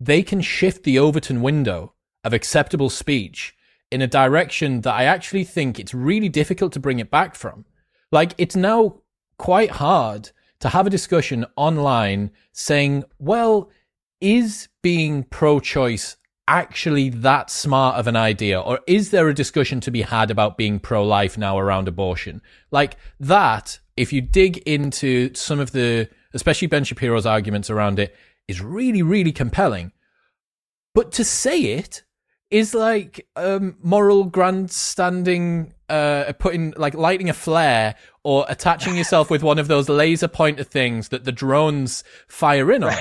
[0.00, 3.54] they can shift the Overton window of acceptable speech
[3.92, 7.64] in a direction that I actually think it's really difficult to bring it back from.
[8.10, 9.02] Like it's now
[9.38, 13.70] quite hard to have a discussion online saying, well,
[14.20, 16.16] is being pro choice
[16.48, 18.60] actually that smart of an idea?
[18.60, 22.40] Or is there a discussion to be had about being pro life now around abortion?
[22.70, 28.14] Like that, if you dig into some of the, especially Ben Shapiro's arguments around it,
[28.48, 29.92] is really, really compelling.
[30.94, 32.04] But to say it
[32.50, 39.40] is like um, moral grandstanding, uh, putting like lighting a flare or attaching yourself with
[39.44, 42.92] one of those laser pointer things that the drones fire in on.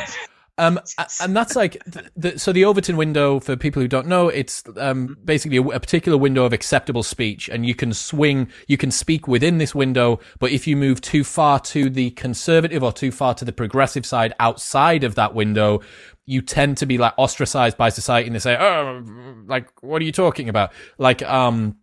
[0.59, 0.79] Um,
[1.19, 4.63] and that's like, the, the, so the Overton window, for people who don't know, it's
[4.77, 8.91] um, basically a, a, particular window of acceptable speech, and you can swing, you can
[8.91, 13.11] speak within this window, but if you move too far to the conservative or too
[13.11, 15.81] far to the progressive side outside of that window,
[16.25, 19.03] you tend to be like ostracized by society, and they say, "Oh,
[19.47, 21.77] like, what are you talking about?" Like, um,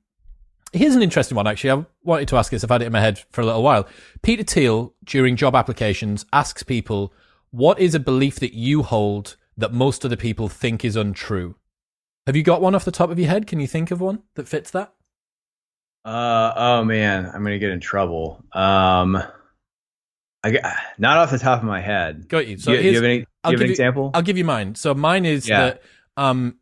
[0.73, 1.71] Here's an interesting one, actually.
[1.71, 2.65] I wanted to ask this.
[2.65, 3.87] I've had it in my head for a little while.
[4.23, 7.13] Peter Thiel, during job applications, asks people,
[7.51, 11.57] What is a belief that you hold that most other people think is untrue?
[12.27, 13.47] Have you got one off the top of your head?
[13.47, 14.95] Can you think of one that fits that?
[16.05, 18.45] Uh oh man, I'm gonna get in trouble.
[18.53, 19.23] Um,
[20.43, 22.29] I not off the top of my head.
[22.29, 22.59] Got you.
[22.59, 23.27] So you, you have any?
[23.45, 24.11] I'll give you an example.
[24.13, 24.75] I'll give you mine.
[24.75, 25.61] So mine is yeah.
[25.61, 25.83] that
[26.17, 26.57] um,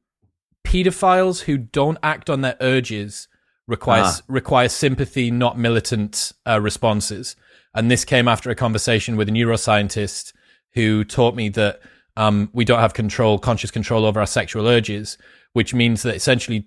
[0.64, 3.28] pedophiles who don't act on their urges
[3.70, 4.24] requires ah.
[4.28, 7.36] requires sympathy, not militant uh, responses.
[7.72, 10.32] And this came after a conversation with a neuroscientist
[10.74, 11.80] who taught me that
[12.16, 15.16] um, we don't have control, conscious control over our sexual urges,
[15.52, 16.66] which means that essentially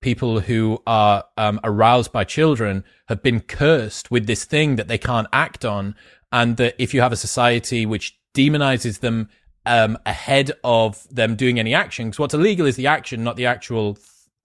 [0.00, 4.98] people who are um, aroused by children have been cursed with this thing that they
[4.98, 5.96] can't act on,
[6.30, 9.28] and that if you have a society which demonizes them
[9.66, 13.46] um, ahead of them doing any action, because what's illegal is the action, not the
[13.46, 13.98] actual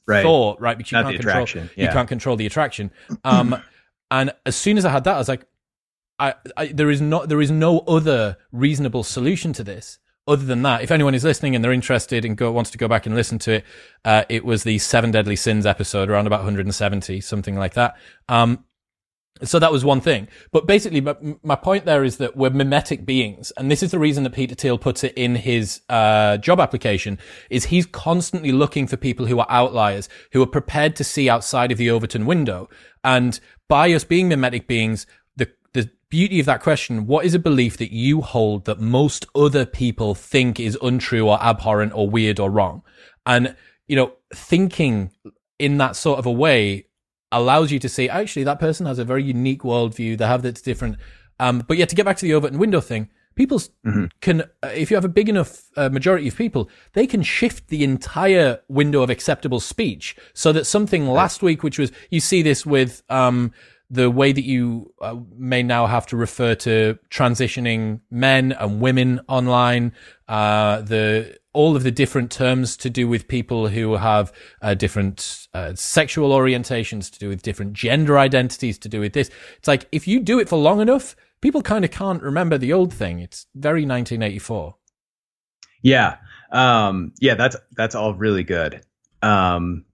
[0.08, 0.24] right.
[0.24, 0.78] thought, right?
[0.78, 1.86] Because you Not can't control yeah.
[1.86, 2.92] you can't control the attraction.
[3.24, 3.56] Um,
[4.12, 5.46] and as soon as I had that, I was like,
[6.20, 10.62] I, I, there is not there is no other reasonable solution to this other than
[10.64, 10.82] that.
[10.82, 13.40] If anyone is listening and they're interested and go, wants to go back and listen
[13.40, 13.66] to it,
[14.06, 17.96] uh, it was the Seven Deadly Sins episode, around about 170, something like that.
[18.30, 18.64] Um,
[19.42, 20.28] so that was one thing.
[20.52, 23.52] But basically, my, my, point there is that we're mimetic beings.
[23.58, 27.18] And this is the reason that Peter Thiel puts it in his uh, job application,
[27.50, 31.72] is he's constantly looking for people who are outliers, who are prepared to see outside
[31.72, 32.70] of the Overton window.
[33.04, 37.40] And by us being mimetic beings, the, the beauty of that question, what is a
[37.40, 42.40] belief that you hold that most other people think is untrue or abhorrent or weird
[42.40, 42.84] or wrong?
[43.26, 43.56] And,
[43.88, 45.12] you know, thinking
[45.58, 46.86] in that sort of a way
[47.34, 50.18] allows you to see actually, that person has a very unique worldview.
[50.18, 50.98] They have that's different.
[51.40, 54.06] Um, but yeah, to get back to the Overton window thing, people mm-hmm.
[54.22, 57.68] can, uh, if you have a big enough uh, majority of people, they can shift
[57.68, 62.42] the entire window of acceptable speech so that something last week, which was, you see
[62.42, 63.52] this with, um,
[63.90, 69.20] the way that you uh, may now have to refer to transitioning men and women
[69.28, 69.94] online,
[70.28, 75.48] uh, the all of the different terms to do with people who have uh, different
[75.54, 79.30] uh, sexual orientations, to do with different gender identities, to do with this.
[79.58, 82.74] It's like if you do it for long enough, people kind of can't remember the
[82.74, 83.20] old thing.
[83.20, 84.76] It's very 1984.
[85.84, 86.18] Yeah,
[86.52, 88.82] um, yeah, that's that's all really good.
[89.22, 89.86] Um,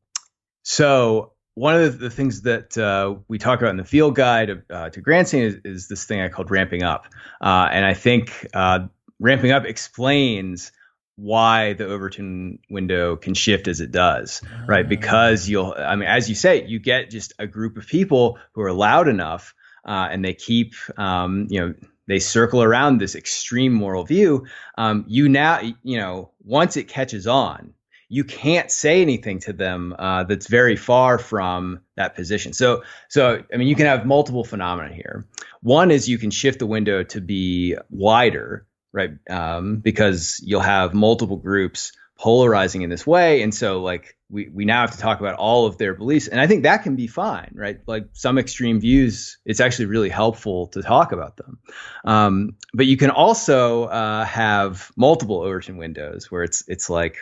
[0.64, 4.64] so one of the, the things that uh, we talk about in the field guide
[4.70, 7.06] uh, to grandstanding is, is, this thing I called ramping up,
[7.42, 8.88] uh, and I think uh,
[9.20, 10.72] ramping up explains
[11.18, 14.86] why the Overton window can shift as it does, right?
[14.86, 14.88] Ah.
[14.88, 18.62] Because you'll, I mean, as you say, you get just a group of people who
[18.62, 21.74] are loud enough uh, and they keep, um, you know,
[22.08, 24.46] they circle around this extreme moral view.
[24.78, 27.74] Um, you now, you know, once it catches on,
[28.10, 32.54] you can't say anything to them uh, that's very far from that position.
[32.54, 35.28] So, so I mean, you can have multiple phenomena here.
[35.62, 39.12] One is you can shift the window to be wider right?
[39.30, 44.66] Um, because you'll have multiple groups polarizing in this way, and so like we we
[44.66, 47.08] now have to talk about all of their beliefs, and I think that can be
[47.08, 47.80] fine, right?
[47.88, 51.60] Like some extreme views, it's actually really helpful to talk about them.
[52.04, 57.18] Um, but you can also uh, have multiple Overton windows where it's it's like,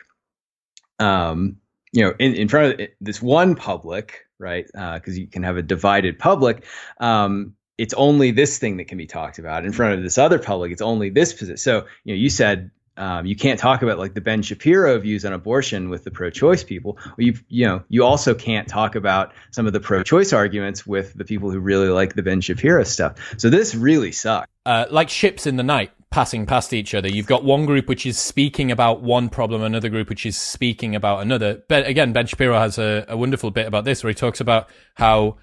[1.00, 1.58] um,
[1.92, 4.66] you know, in in front of this one public, right?
[4.66, 6.66] Because uh, you can have a divided public.
[7.00, 10.40] Um, it's only this thing that can be talked about in front of this other
[10.40, 10.72] public.
[10.72, 11.58] It's only this position.
[11.58, 15.24] So, you know, you said um, you can't talk about like the Ben Shapiro views
[15.24, 16.98] on abortion with the pro-choice people.
[17.18, 21.24] You you know you also can't talk about some of the pro-choice arguments with the
[21.24, 23.36] people who really like the Ben Shapiro stuff.
[23.38, 24.48] So this really sucks.
[24.66, 27.10] Uh, like ships in the night passing past each other.
[27.10, 30.96] You've got one group which is speaking about one problem, another group which is speaking
[30.96, 31.64] about another.
[31.68, 34.70] But again, Ben Shapiro has a, a wonderful bit about this where he talks about
[34.96, 35.38] how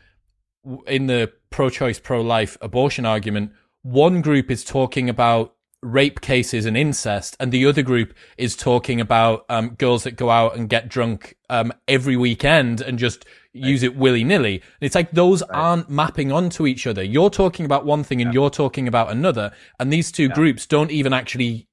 [0.87, 7.37] in the pro-choice, pro-life abortion argument, one group is talking about rape cases and incest,
[7.39, 11.37] and the other group is talking about um, girls that go out and get drunk
[11.51, 13.65] um, every weekend and just right.
[13.65, 14.63] use it willy nilly.
[14.81, 15.51] It's like those right.
[15.53, 17.03] aren't mapping onto each other.
[17.03, 18.41] You're talking about one thing and yeah.
[18.41, 20.35] you're talking about another, and these two yeah.
[20.35, 21.69] groups don't even actually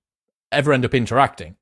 [0.52, 1.56] ever end up interacting.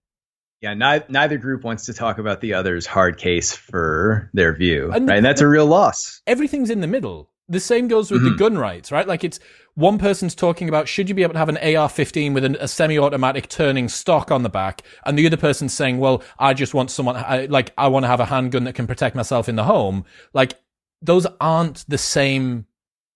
[0.62, 4.92] Yeah, neither, neither group wants to talk about the other's hard case for their view,
[4.92, 5.18] and, right?
[5.18, 6.22] And that's a real loss.
[6.28, 7.29] Everything's in the middle.
[7.50, 8.32] The same goes with mm-hmm.
[8.32, 9.08] the gun rights, right?
[9.08, 9.40] Like it's
[9.76, 12.68] one person's talking about should you be able to have an AR-15 with an, a
[12.68, 16.92] semi-automatic turning stock on the back, and the other person's saying, well, I just want
[16.92, 19.64] someone I, like I want to have a handgun that can protect myself in the
[19.64, 20.06] home.
[20.34, 20.60] Like
[21.02, 22.66] those aren't the same.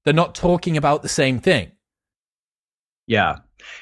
[0.04, 1.72] They're not talking about the same thing.
[3.08, 3.40] Yeah,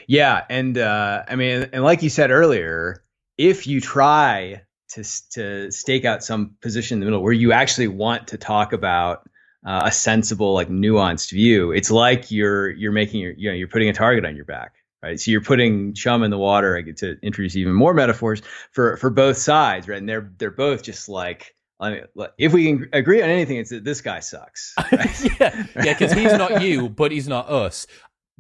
[0.07, 3.03] yeah, and uh, I mean, and like you said earlier,
[3.37, 7.87] if you try to to stake out some position in the middle where you actually
[7.87, 9.27] want to talk about
[9.65, 11.71] uh, a sensible, like nuanced view.
[11.71, 14.73] It's like you're you're making your you know you're putting a target on your back,
[15.03, 15.19] right?
[15.19, 16.77] So you're putting chum in the water.
[16.77, 19.97] I get to introduce even more metaphors for for both sides, right?
[19.97, 21.55] And they're they're both just like.
[21.79, 22.03] I mean,
[22.37, 24.75] if we can agree on anything, it's that this guy sucks.
[24.91, 25.39] Right?
[25.39, 27.87] yeah, yeah, because he's not you, but he's not us.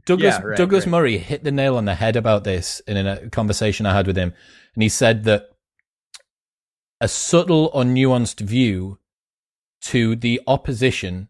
[0.05, 0.91] Douglas yeah, right, Douglas right.
[0.91, 4.15] Murray hit the nail on the head about this in a conversation I had with
[4.15, 4.31] him,
[4.75, 5.49] and he said that
[6.99, 8.99] a subtle or nuanced view
[9.81, 11.27] to the opposition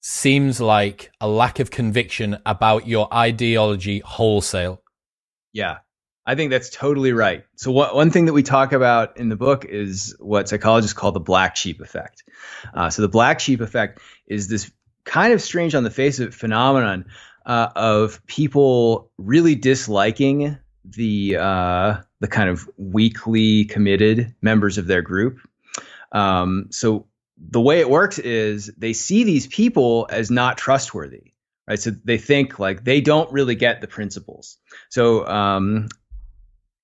[0.00, 4.82] seems like a lack of conviction about your ideology wholesale.
[5.52, 5.78] Yeah,
[6.26, 7.44] I think that's totally right.
[7.56, 11.20] So, one thing that we talk about in the book is what psychologists call the
[11.20, 12.22] black sheep effect.
[12.74, 14.70] Uh, so, the black sheep effect is this
[15.04, 17.06] kind of strange on the face of it phenomenon
[17.46, 25.02] uh, of people really disliking the uh, the kind of weakly committed members of their
[25.02, 25.38] group.
[26.12, 27.06] Um, so
[27.38, 31.32] the way it works is they see these people as not trustworthy,
[31.68, 31.78] right?
[31.78, 34.58] So they think like they don't really get the principles.
[34.90, 35.88] So um,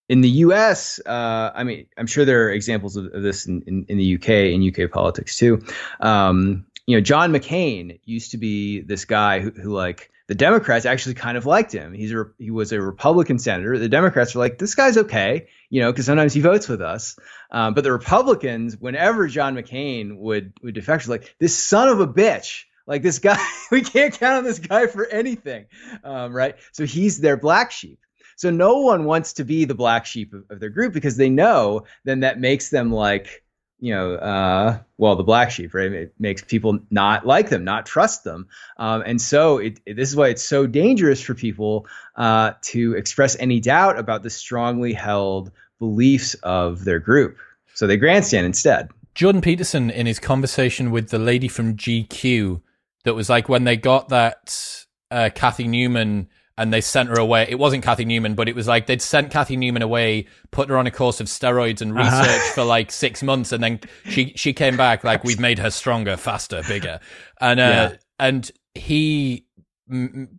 [0.09, 3.62] in the U.S., uh, I mean, I'm sure there are examples of, of this in,
[3.67, 5.64] in, in, the UK in UK politics too.
[6.01, 10.87] Um, you know, John McCain used to be this guy who, who like the Democrats
[10.87, 11.93] actually kind of liked him.
[11.93, 13.79] He's a, he was a Republican senator.
[13.79, 17.19] The Democrats were like, this guy's okay, you know, because sometimes he votes with us.
[17.51, 22.07] Um, but the Republicans, whenever John McCain would would defect, like this son of a
[22.07, 25.67] bitch, like this guy, we can't count on this guy for anything,
[26.05, 26.55] um, right?
[26.71, 27.99] So he's their black sheep.
[28.37, 31.29] So no one wants to be the black sheep of, of their group because they
[31.29, 33.43] know then that makes them like
[33.85, 35.93] you know, uh, well, the black sheep, right?
[35.93, 40.09] It makes people not like them, not trust them, um, and so it, it, this
[40.09, 44.95] is why it's so dangerous for people uh, to express any doubt about the strongly
[44.95, 47.37] held beliefs of their group.
[47.75, 48.91] So they grandstand instead.
[49.15, 52.61] Jordan Peterson, in his conversation with the lady from GQ,
[53.05, 57.47] that was like when they got that uh, Cathy Newman and they sent her away.
[57.49, 60.77] It wasn't Cathy Newman, but it was like they'd sent Cathy Newman away, put her
[60.77, 62.03] on a course of steroids and uh-huh.
[62.03, 62.53] research uh-huh.
[62.55, 66.17] for like six months, and then she she came back like we've made her stronger,
[66.17, 67.01] faster, bigger,
[67.41, 67.97] and uh, yeah.
[68.19, 69.47] and he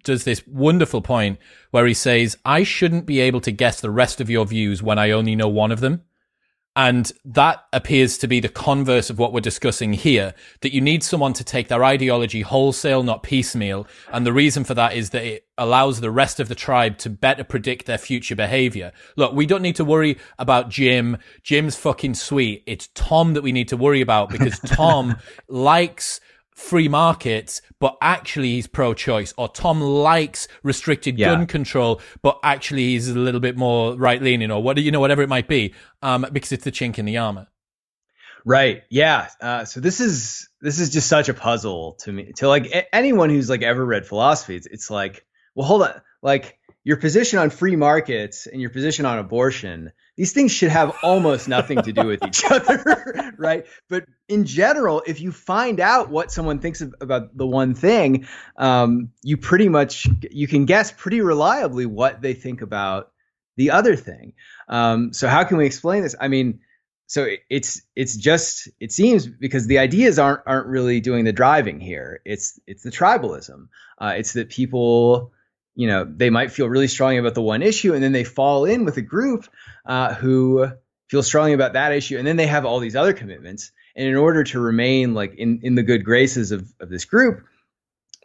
[0.04, 1.40] does this wonderful point
[1.72, 4.98] where he says, "I shouldn't be able to guess the rest of your views when
[4.98, 6.04] I only know one of them."
[6.78, 11.04] And that appears to be the converse of what we're discussing here, that you need
[11.06, 13.88] someone to take their ideology wholesale, not piecemeal.
[14.12, 17.10] And the reason for that is that it allows the rest of the tribe to
[17.10, 18.92] better predict their future behavior.
[19.16, 21.18] Look, we don't need to worry about Jim.
[21.44, 22.64] Jim's fucking sweet.
[22.68, 25.16] It's Tom that we need to worry about because Tom
[25.48, 26.20] likes
[26.56, 31.36] free markets, but actually he's pro-choice, or Tom likes restricted yeah.
[31.36, 35.22] gun control, but actually he's a little bit more right-leaning, or what you know, whatever
[35.22, 37.48] it might be, um, because it's the chink in the armor.
[38.46, 38.84] Right.
[38.90, 39.28] Yeah.
[39.42, 42.32] Uh, so this is this is just such a puzzle to me.
[42.38, 45.26] To like a- anyone who's like ever read philosophy, it's, it's like,
[45.56, 50.32] well, hold on, like your position on free markets and your position on abortion, these
[50.34, 53.66] things should have almost nothing to do with each other, right?
[53.90, 58.28] But in general, if you find out what someone thinks of, about the one thing,
[58.58, 63.12] um, you pretty much you can guess pretty reliably what they think about
[63.58, 64.34] the other thing.
[64.70, 66.16] Um, so how can we explain this?
[66.22, 66.60] I mean,
[67.08, 71.80] so it's it's just it seems because the ideas aren't aren't really doing the driving
[71.80, 72.22] here.
[72.26, 73.70] It's it's the tribalism.
[74.00, 75.32] Uh, it's that people
[75.76, 78.66] you know they might feel really strongly about the one issue and then they fall
[78.66, 79.48] in with a group
[79.86, 80.68] uh, who
[81.08, 83.72] feel strongly about that issue and then they have all these other commitments.
[83.98, 87.46] And in order to remain like in, in the good graces of, of this group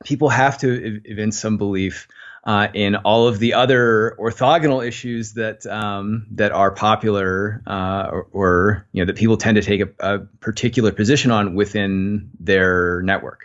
[0.04, 2.08] people have to evince some belief
[2.44, 8.26] uh, in all of the other orthogonal issues that um, that are popular uh, or,
[8.32, 13.02] or, you know that people tend to take a, a particular position on within their
[13.02, 13.40] network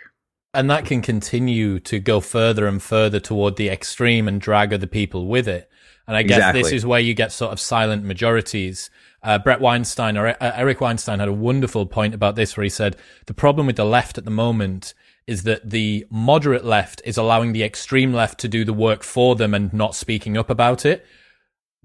[0.56, 4.86] and that can continue to go further and further toward the extreme and drag other
[4.86, 5.68] people with it.
[6.08, 6.62] And I guess exactly.
[6.62, 8.88] this is where you get sort of silent majorities.
[9.22, 12.70] Uh, Bret Weinstein or uh, Eric Weinstein had a wonderful point about this where he
[12.70, 12.96] said
[13.26, 14.94] the problem with the left at the moment
[15.26, 19.34] is that the moderate left is allowing the extreme left to do the work for
[19.34, 21.04] them and not speaking up about it.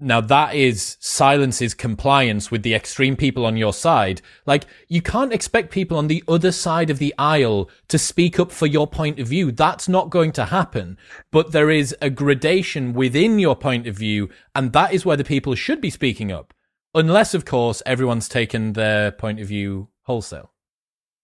[0.02, 4.20] Now that is silences compliance with the extreme people on your side.
[4.46, 8.50] Like you can't expect people on the other side of the aisle to speak up
[8.50, 9.52] for your point of view.
[9.52, 10.98] That's not going to happen.
[11.30, 14.28] But there is a gradation within your point of view.
[14.56, 16.52] And that is where the people should be speaking up.
[16.94, 20.50] Unless, of course, everyone's taken their point of view wholesale.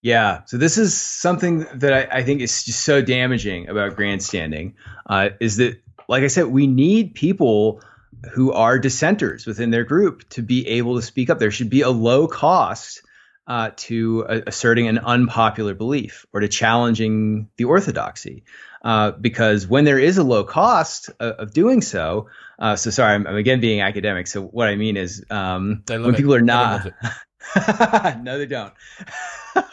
[0.03, 0.43] Yeah.
[0.47, 4.77] So this is something that I, I think is just so damaging about grandstanding,
[5.07, 7.83] uh, is that, like I said, we need people
[8.33, 11.39] who are dissenters within their group to be able to speak up.
[11.39, 13.03] There should be a low cost
[13.47, 18.45] uh, to uh, asserting an unpopular belief or to challenging the orthodoxy.
[18.85, 23.15] Uh, because when there is a low cost of, of doing so, uh, so sorry,
[23.15, 24.27] I'm, I'm, again being academic.
[24.27, 26.93] So what I mean is um, when people are not,
[28.23, 28.75] no, they don't.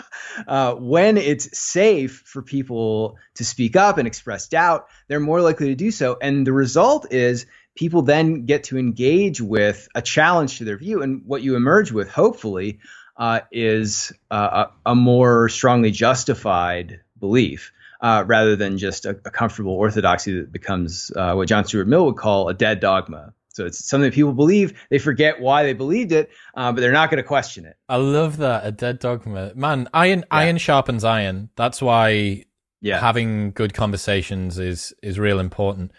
[0.47, 5.67] Uh, when it's safe for people to speak up and express doubt, they're more likely
[5.67, 6.17] to do so.
[6.21, 7.45] And the result is
[7.75, 11.01] people then get to engage with a challenge to their view.
[11.01, 12.79] And what you emerge with, hopefully,
[13.17, 17.71] uh, is uh, a, a, more strongly justified belief.
[18.01, 22.05] Uh, rather than just a, a, comfortable orthodoxy that becomes uh, what John Stuart Mill
[22.05, 23.33] would call a dead dogma.
[23.55, 24.77] So it's something that people believe.
[24.89, 27.77] They forget why they believed it, uh, but they're not going to question it.
[27.87, 29.87] I love that a dead dogma, man.
[29.93, 30.25] Iron yeah.
[30.29, 31.49] iron sharpens iron.
[31.55, 32.43] That's why
[32.81, 32.99] yeah.
[32.99, 35.93] having good conversations is is real important.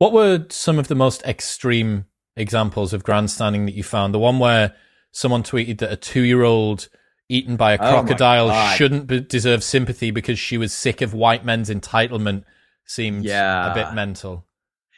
[0.00, 4.14] What were some of the most extreme examples of grandstanding that you found?
[4.14, 4.74] The one where
[5.12, 6.88] someone tweeted that a two year old
[7.28, 11.12] eaten by a oh crocodile oh shouldn't be, deserve sympathy because she was sick of
[11.12, 12.44] white men's entitlement
[12.86, 13.70] seemed yeah.
[13.70, 14.46] a bit mental.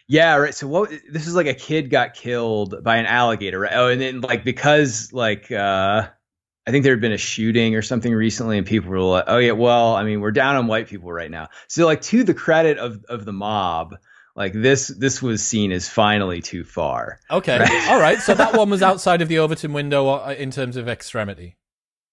[0.07, 0.55] Yeah, right.
[0.55, 3.73] So what this is like a kid got killed by an alligator, right?
[3.75, 6.07] Oh, and then like because like uh
[6.65, 9.39] I think there had been a shooting or something recently, and people were like, "Oh
[9.39, 12.35] yeah, well, I mean, we're down on white people right now." So, like, to the
[12.35, 13.97] credit of of the mob,
[14.35, 17.21] like this this was seen as finally too far.
[17.31, 17.89] Okay, right?
[17.91, 18.19] all right.
[18.19, 21.57] So that one was outside of the Overton window uh, in terms of extremity.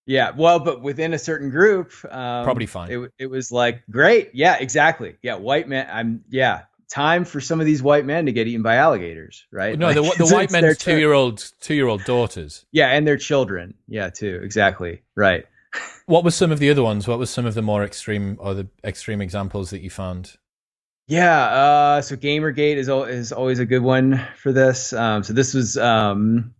[0.05, 2.91] Yeah, well, but within a certain group, um, probably fine.
[2.91, 4.31] It, it was like great.
[4.33, 5.17] Yeah, exactly.
[5.21, 5.87] Yeah, white man.
[5.91, 6.63] I'm yeah.
[6.89, 9.77] Time for some of these white men to get eaten by alligators, right?
[9.77, 12.65] No, like, the, the white men's two year old two year old daughters.
[12.71, 13.75] Yeah, and their children.
[13.87, 14.39] Yeah, too.
[14.41, 15.03] Exactly.
[15.15, 15.45] Right.
[16.07, 17.07] what was some of the other ones?
[17.07, 20.37] What was some of the more extreme or the extreme examples that you found?
[21.09, 24.93] Yeah, uh, so GamerGate is is always a good one for this.
[24.93, 26.53] Um, so this was um,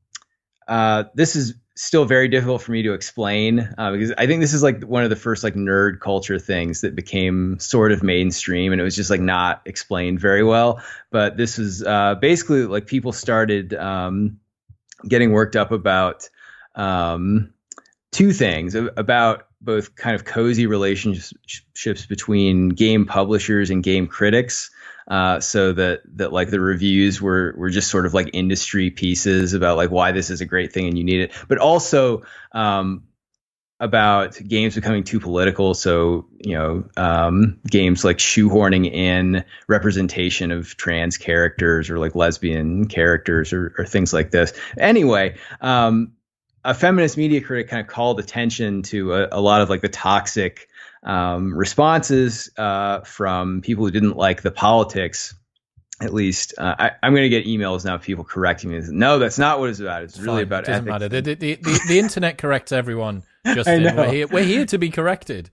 [0.67, 4.55] uh, this is still very difficult for me to explain uh, because I think this
[4.55, 8.71] is like one of the first like nerd culture things that became sort of mainstream,
[8.71, 10.81] and it was just like not explained very well.
[11.11, 14.39] But this was uh, basically like people started um,
[15.07, 16.27] getting worked up about
[16.73, 17.53] um,
[18.11, 24.71] two things about both kind of cozy relationships between game publishers and game critics.
[25.07, 29.53] Uh, so that that like the reviews were were just sort of like industry pieces
[29.53, 33.03] about like why this is a great thing and you need it, but also um,
[33.79, 35.73] about games becoming too political.
[35.73, 42.87] So you know, um, games like shoehorning in representation of trans characters or like lesbian
[42.87, 44.53] characters or, or things like this.
[44.77, 46.11] Anyway, um,
[46.63, 49.89] a feminist media critic kind of called attention to a, a lot of like the
[49.89, 50.67] toxic
[51.03, 55.35] um, responses uh, from people who didn't like the politics.
[56.01, 57.97] At least uh, I, am going to get emails now.
[57.97, 58.81] People correcting me.
[58.89, 60.03] No, that's not what it's about.
[60.03, 60.63] It's really about.
[60.63, 61.11] It doesn't ethics.
[61.11, 61.21] matter.
[61.21, 63.23] The, the, the, the, internet corrects everyone.
[63.45, 65.49] Justin, we're here, we're here to be corrected.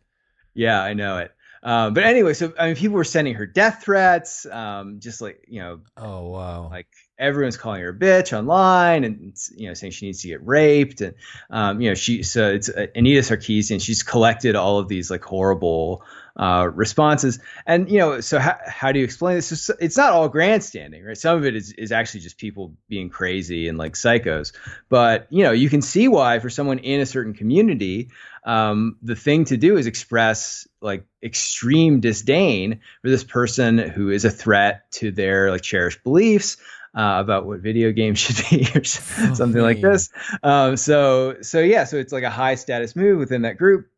[0.55, 1.33] Yeah, I know it.
[1.65, 5.45] Um, but anyway, so I mean, people were sending her death threats, um, just like
[5.49, 6.87] you know, oh wow, like
[7.19, 11.01] everyone's calling her a bitch online, and you know, saying she needs to get raped,
[11.01, 11.14] and
[11.51, 13.81] um, you know, she so it's uh, Anita Sarkeesian.
[13.83, 16.05] She's collected all of these like horrible
[16.37, 17.39] uh, responses.
[17.67, 19.71] And you know, so how, how do you explain this?
[19.81, 21.17] It's, not all grandstanding, right?
[21.17, 24.53] Some of it is is actually just people being crazy and like psychos.
[24.89, 28.11] But you know, you can see why for someone in a certain community,
[28.45, 34.25] um, the thing to do is express like extreme disdain for this person who is
[34.25, 36.59] a threat to their like cherished beliefs.
[36.97, 40.09] Uh, about what video games should be or something like this.
[40.42, 43.90] Um, so so yeah, so it's like a high status move within that group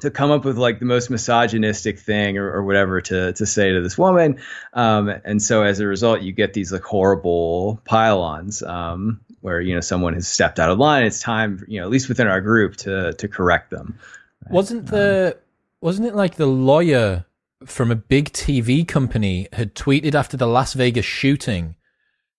[0.00, 3.72] to come up with like the most misogynistic thing or, or whatever to to say
[3.72, 4.40] to this woman,
[4.72, 9.74] um, and so as a result, you get these like horrible pile-ons um, where you
[9.74, 11.04] know someone has stepped out of line.
[11.04, 13.98] It's time, you know, at least within our group, to to correct them.
[14.46, 14.54] Right?
[14.54, 15.40] Wasn't the um,
[15.80, 17.24] wasn't it like the lawyer
[17.64, 21.74] from a big TV company had tweeted after the Las Vegas shooting,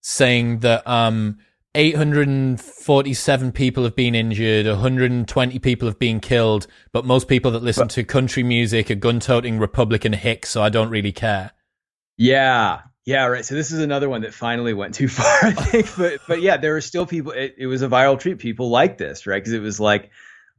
[0.10, 1.38] saying that um
[1.76, 7.84] 847 people have been injured, 120 people have been killed, but most people that listen
[7.84, 11.52] but, to country music are gun toting Republican hicks, so I don't really care.
[12.18, 12.82] Yeah.
[13.06, 13.46] Yeah, right.
[13.46, 15.88] So this is another one that finally went too far, I think.
[15.96, 17.32] but but yeah, there were still people.
[17.32, 18.40] It, it was a viral treat.
[18.40, 19.42] People like this, right?
[19.42, 20.10] Because it was like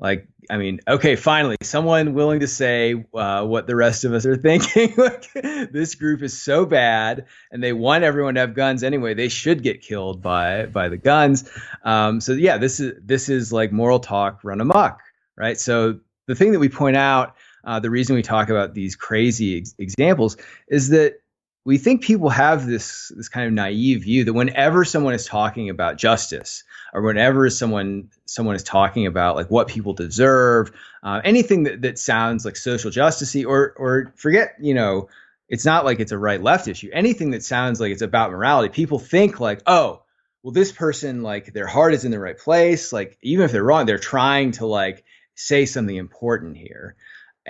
[0.01, 4.25] like, I mean, okay, finally, someone willing to say uh, what the rest of us
[4.25, 4.95] are thinking.
[4.97, 5.31] like,
[5.71, 9.13] this group is so bad, and they want everyone to have guns anyway.
[9.13, 11.49] They should get killed by by the guns.
[11.85, 15.01] Um, so yeah, this is this is like moral talk run amok,
[15.37, 15.61] right?
[15.61, 19.59] So the thing that we point out, uh, the reason we talk about these crazy
[19.59, 21.20] ex- examples, is that
[21.65, 25.69] we think people have this this kind of naive view that whenever someone is talking
[25.69, 31.65] about justice or whenever someone someone is talking about like what people deserve, uh, anything
[31.65, 35.09] that, that sounds like social justicey or or forget you know
[35.49, 36.91] it's not like it's a right left issue.
[36.93, 40.03] Anything that sounds like it's about morality, people think like oh
[40.43, 43.65] well this person like their heart is in the right place like even if they're
[43.65, 45.05] wrong they're trying to like
[45.35, 46.97] say something important here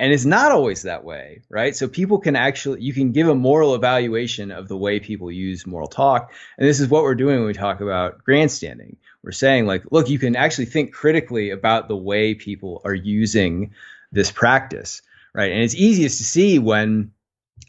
[0.00, 1.76] and it's not always that way right?
[1.76, 5.66] So people can actually you can give a moral evaluation of the way people use
[5.66, 6.32] moral talk.
[6.58, 8.96] And this is what we're doing when we talk about grandstanding.
[9.22, 13.74] We're saying like look you can actually think critically about the way people are using
[14.10, 15.02] this practice
[15.34, 15.52] right?
[15.52, 17.12] And it's easiest to see when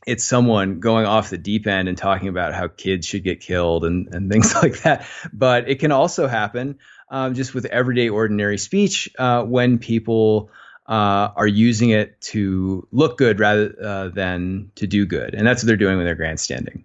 [0.07, 3.85] it's someone going off the deep end and talking about how kids should get killed
[3.85, 5.05] and, and things like that.
[5.31, 6.79] But it can also happen
[7.09, 10.49] um, just with everyday ordinary speech uh, when people
[10.91, 15.63] uh, are using it to look good rather uh, than to do good, and that's
[15.63, 16.83] what they're doing with their grandstanding.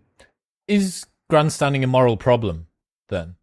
[0.68, 2.68] Is grandstanding a moral problem
[3.08, 3.34] then?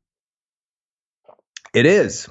[1.73, 2.29] It is,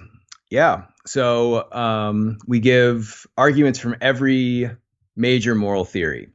[0.51, 0.85] yeah.
[1.05, 4.71] So um, we give arguments from every
[5.15, 6.31] major moral theory.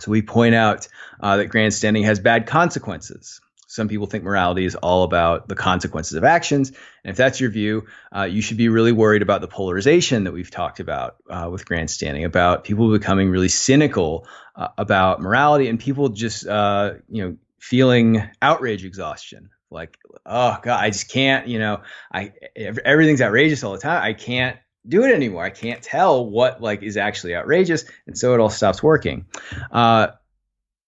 [0.00, 0.88] So we point out
[1.20, 3.40] uh, that grandstanding has bad consequences.
[3.70, 6.70] Some people think morality is all about the consequences of actions.
[7.04, 10.32] And if that's your view, uh, you should be really worried about the polarization that
[10.32, 15.78] we've talked about uh, with grandstanding, about people becoming really cynical uh, about morality and
[15.78, 19.50] people just, uh, you know, feeling outrage exhaustion.
[19.70, 24.02] Like, oh God, I just can't, you know, I everything's outrageous all the time.
[24.02, 24.56] I can't
[24.88, 25.44] do it anymore.
[25.44, 29.26] I can't tell what like is actually outrageous, and so it all stops working.
[29.70, 30.08] Uh,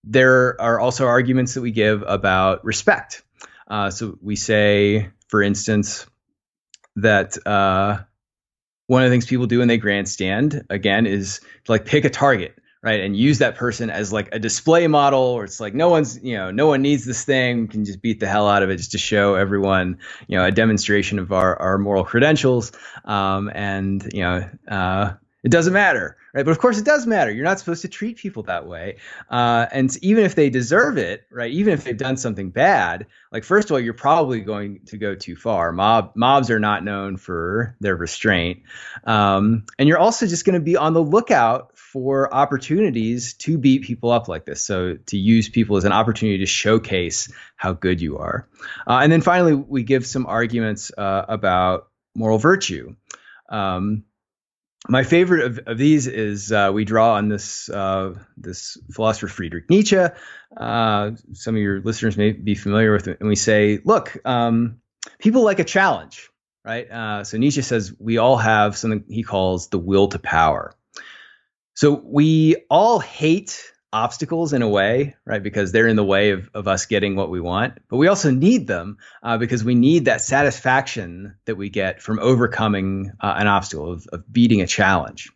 [0.04, 3.22] there are also arguments that we give about respect.
[3.68, 6.06] Uh, so we say, for instance,
[6.96, 7.98] that uh,
[8.86, 12.10] one of the things people do when they grandstand, again, is to like pick a
[12.10, 15.88] target, right, and use that person as like a display model, or it's like no
[15.88, 18.62] one's, you know, no one needs this thing, we can just beat the hell out
[18.62, 22.72] of it just to show everyone, you know, a demonstration of our our moral credentials,
[23.04, 24.48] um, and you know.
[24.68, 26.44] Uh, it doesn't matter, right?
[26.44, 27.30] But of course, it does matter.
[27.30, 28.96] You're not supposed to treat people that way.
[29.28, 31.50] Uh, and even if they deserve it, right?
[31.50, 35.14] Even if they've done something bad, like first of all, you're probably going to go
[35.14, 35.72] too far.
[35.72, 38.62] Mob mobs are not known for their restraint,
[39.04, 43.82] um, and you're also just going to be on the lookout for opportunities to beat
[43.82, 44.62] people up like this.
[44.62, 48.48] So to use people as an opportunity to showcase how good you are.
[48.86, 52.94] Uh, and then finally, we give some arguments uh, about moral virtue.
[53.48, 54.04] Um,
[54.88, 59.68] my favorite of, of these is uh, we draw on this uh, this philosopher Friedrich
[59.68, 60.04] Nietzsche.
[60.56, 64.80] Uh, some of your listeners may be familiar with it, and we say, look, um,
[65.18, 66.30] people like a challenge,
[66.64, 66.90] right?
[66.90, 70.74] Uh, so Nietzsche says we all have something he calls the will to power.
[71.74, 75.42] So we all hate obstacles in a way, right?
[75.42, 77.78] Because they're in the way of, of us getting what we want.
[77.88, 82.18] But we also need them uh, because we need that satisfaction that we get from
[82.18, 85.32] overcoming uh, an obstacle, of, of beating a challenge.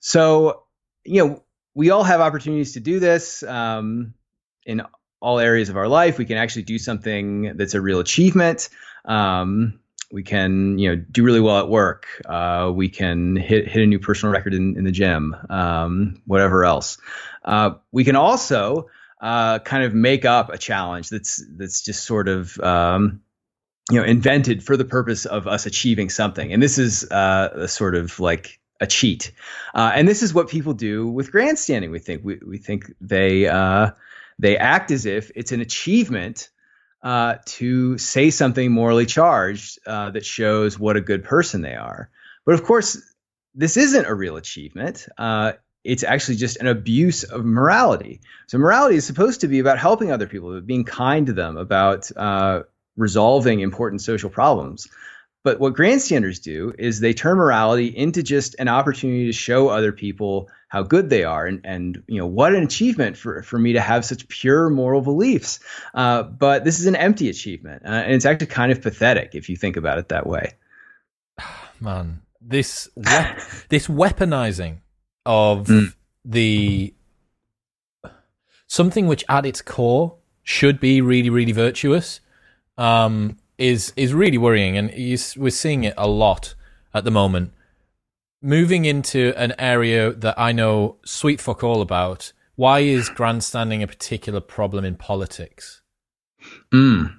[0.00, 0.62] So,
[1.04, 1.44] you know,
[1.74, 4.14] we all have opportunities to do this um,
[4.64, 4.82] in
[5.20, 6.18] all areas of our life.
[6.18, 8.68] We can actually do something that's a real achievement.
[9.04, 9.80] Um,
[10.12, 12.06] we can, you know, do really well at work.
[12.24, 15.36] Uh, we can hit hit a new personal record in, in the gym.
[15.50, 16.98] Um, whatever else.
[17.44, 18.88] Uh, we can also
[19.20, 23.20] uh, kind of make up a challenge that's that's just sort of um,
[23.90, 27.68] you know invented for the purpose of us achieving something and this is uh, a
[27.68, 29.32] sort of like a cheat
[29.74, 33.46] uh, and this is what people do with grandstanding we think we, we think they
[33.46, 33.90] uh,
[34.38, 36.50] they act as if it's an achievement
[37.06, 42.10] uh, to say something morally charged uh, that shows what a good person they are
[42.44, 43.00] but of course
[43.54, 45.52] this isn't a real achievement uh,
[45.86, 48.20] it's actually just an abuse of morality.
[48.48, 51.56] So morality is supposed to be about helping other people, about being kind to them,
[51.56, 52.62] about uh,
[52.96, 54.88] resolving important social problems.
[55.46, 59.92] But what grandstanders do is they turn morality into just an opportunity to show other
[59.92, 63.74] people how good they are, and and you know what an achievement for for me
[63.74, 65.60] to have such pure moral beliefs.
[65.94, 69.48] Uh, but this is an empty achievement, uh, and it's actually kind of pathetic if
[69.48, 70.54] you think about it that way.
[71.80, 73.04] Man, this we-
[73.68, 74.78] this weaponizing
[75.24, 75.94] of mm.
[76.24, 76.92] the
[78.66, 82.18] something which at its core should be really really virtuous
[82.78, 84.90] um, is is really worrying, and
[85.36, 86.54] we're seeing it a lot
[86.94, 87.52] at the moment.
[88.42, 92.32] Moving into an area that I know sweet fuck all about.
[92.54, 95.82] Why is grandstanding a particular problem in politics?
[96.70, 97.12] Because mm.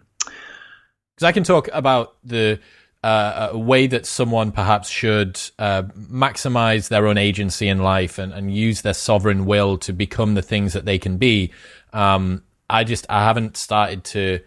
[1.21, 2.59] I can talk about the
[3.03, 8.33] uh, a way that someone perhaps should uh, maximize their own agency in life and,
[8.33, 11.51] and use their sovereign will to become the things that they can be.
[11.93, 14.39] Um, I just I haven't started to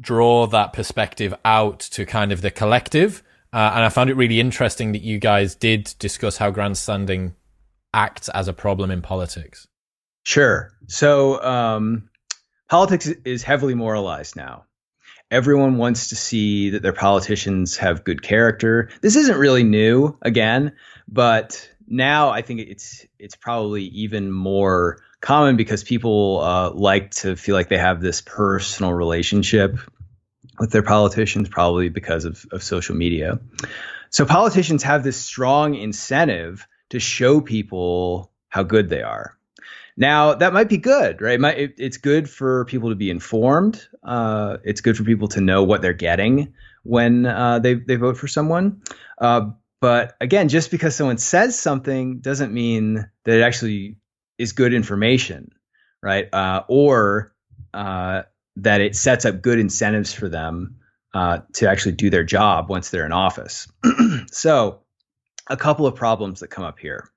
[0.00, 3.22] draw that perspective out to kind of the collective.
[3.52, 7.34] Uh, and I found it really interesting that you guys did discuss how grandstanding
[7.94, 9.66] acts as a problem in politics.
[10.24, 10.72] Sure.
[10.88, 12.10] So um,
[12.68, 14.64] politics is heavily moralized now.
[15.30, 18.90] Everyone wants to see that their politicians have good character.
[19.02, 20.72] This isn't really new, again,
[21.06, 27.36] but now I think it's it's probably even more common because people uh, like to
[27.36, 29.78] feel like they have this personal relationship
[30.58, 33.40] with their politicians, probably because of, of social media.
[34.10, 39.36] So politicians have this strong incentive to show people how good they are.
[39.96, 41.40] Now that might be good, right?
[41.76, 43.84] It's good for people to be informed.
[44.02, 46.54] Uh, it's good for people to know what they're getting
[46.84, 48.82] when uh, they they vote for someone.
[49.20, 49.50] Uh,
[49.80, 53.96] but again, just because someone says something doesn't mean that it actually
[54.38, 55.50] is good information,
[56.02, 56.32] right?
[56.32, 57.32] Uh, or
[57.74, 58.22] uh,
[58.56, 60.76] that it sets up good incentives for them
[61.14, 63.68] uh, to actually do their job once they're in office.
[64.30, 64.80] so,
[65.48, 67.08] a couple of problems that come up here.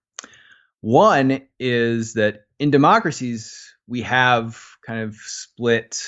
[0.81, 6.01] One is that in democracies, we have kind of split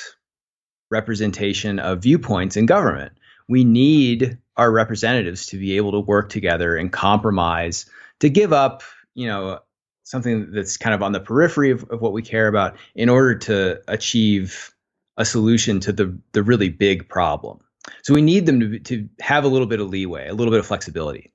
[0.89, 3.14] representation of viewpoints in government.
[3.49, 7.86] We need our representatives to be able to work together and compromise
[8.20, 8.84] to give up,
[9.16, 9.59] you know,
[10.04, 13.36] something that's kind of on the periphery of, of what we care about in order
[13.36, 14.74] to achieve
[15.18, 17.60] a solution to the the really big problem.
[18.04, 20.60] So we need them to, to have a little bit of leeway, a little bit
[20.60, 21.32] of flexibility.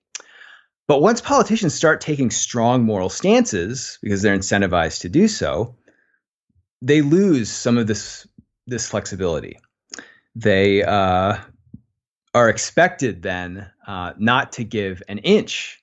[0.86, 5.76] But once politicians start taking strong moral stances because they're incentivized to do so,
[6.80, 8.26] they lose some of this
[8.66, 9.58] this flexibility.
[10.34, 11.36] They uh,
[12.34, 15.82] are expected then uh, not to give an inch,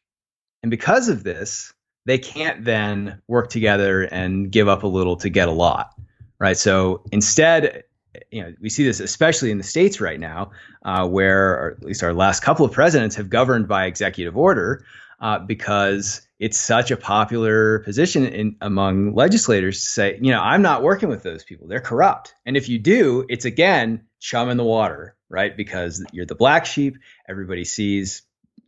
[0.63, 1.73] and because of this,
[2.05, 5.93] they can't then work together and give up a little to get a lot,
[6.39, 6.57] right?
[6.57, 7.83] So instead,
[8.31, 10.51] you know, we see this especially in the states right now,
[10.83, 14.85] uh, where at least our last couple of presidents have governed by executive order
[15.19, 20.61] uh, because it's such a popular position in, among legislators to say, you know, I'm
[20.61, 22.35] not working with those people; they're corrupt.
[22.45, 25.55] And if you do, it's again chum in the water, right?
[25.55, 26.97] Because you're the black sheep.
[27.27, 28.23] Everybody sees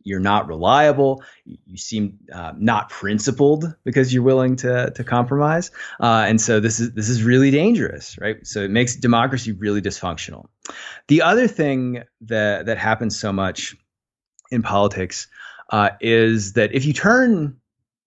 [0.08, 1.22] you're not reliable.
[1.44, 5.70] You seem uh, not principled because you're willing to to compromise.
[6.00, 8.44] Uh, and so this is this is really dangerous, right?
[8.46, 10.48] So it makes democracy really dysfunctional.
[11.08, 13.76] The other thing that that happens so much
[14.50, 15.28] in politics
[15.70, 17.58] uh, is that if you turn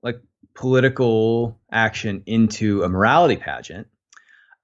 [0.01, 0.19] like
[0.55, 3.87] political action into a morality pageant,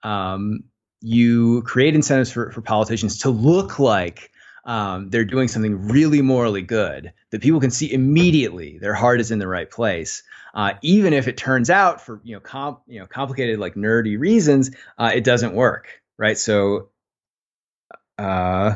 [0.04, 0.64] um,
[1.02, 4.32] you create incentives for, for politicians to look like
[4.68, 9.32] um, they're doing something really morally good that people can see immediately their heart is
[9.32, 10.22] in the right place
[10.54, 14.20] uh, even if it turns out for you know comp, you know complicated like nerdy
[14.20, 15.88] reasons uh, it doesn't work
[16.18, 16.90] right so
[18.20, 18.76] uh,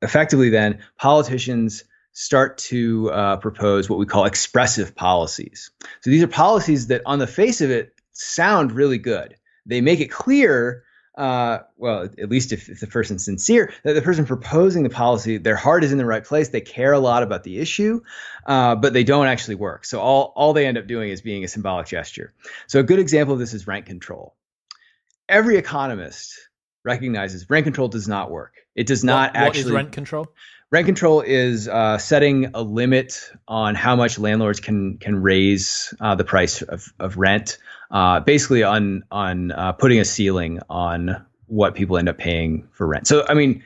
[0.00, 5.70] effectively then politicians start to uh, propose what we call expressive policies.
[6.00, 9.34] So these are policies that, on the face of it, sound really good.
[9.66, 10.84] They make it clear,
[11.16, 15.38] uh, well, at least if, if the person's sincere, that the person proposing the policy,
[15.38, 16.48] their heart is in the right place.
[16.48, 18.00] They care a lot about the issue,
[18.46, 19.84] uh, but they don't actually work.
[19.84, 22.32] So all, all they end up doing is being a symbolic gesture.
[22.66, 24.34] So a good example of this is rent control.
[25.28, 26.34] Every economist
[26.84, 28.54] recognizes rent control does not work.
[28.74, 29.62] It does not what, actually.
[29.62, 30.26] What is rent control?
[30.74, 36.16] Rent control is uh, setting a limit on how much landlords can can raise uh,
[36.16, 37.58] the price of, of rent.
[37.92, 42.88] Uh, basically, on on uh, putting a ceiling on what people end up paying for
[42.88, 43.06] rent.
[43.06, 43.62] So, I mean,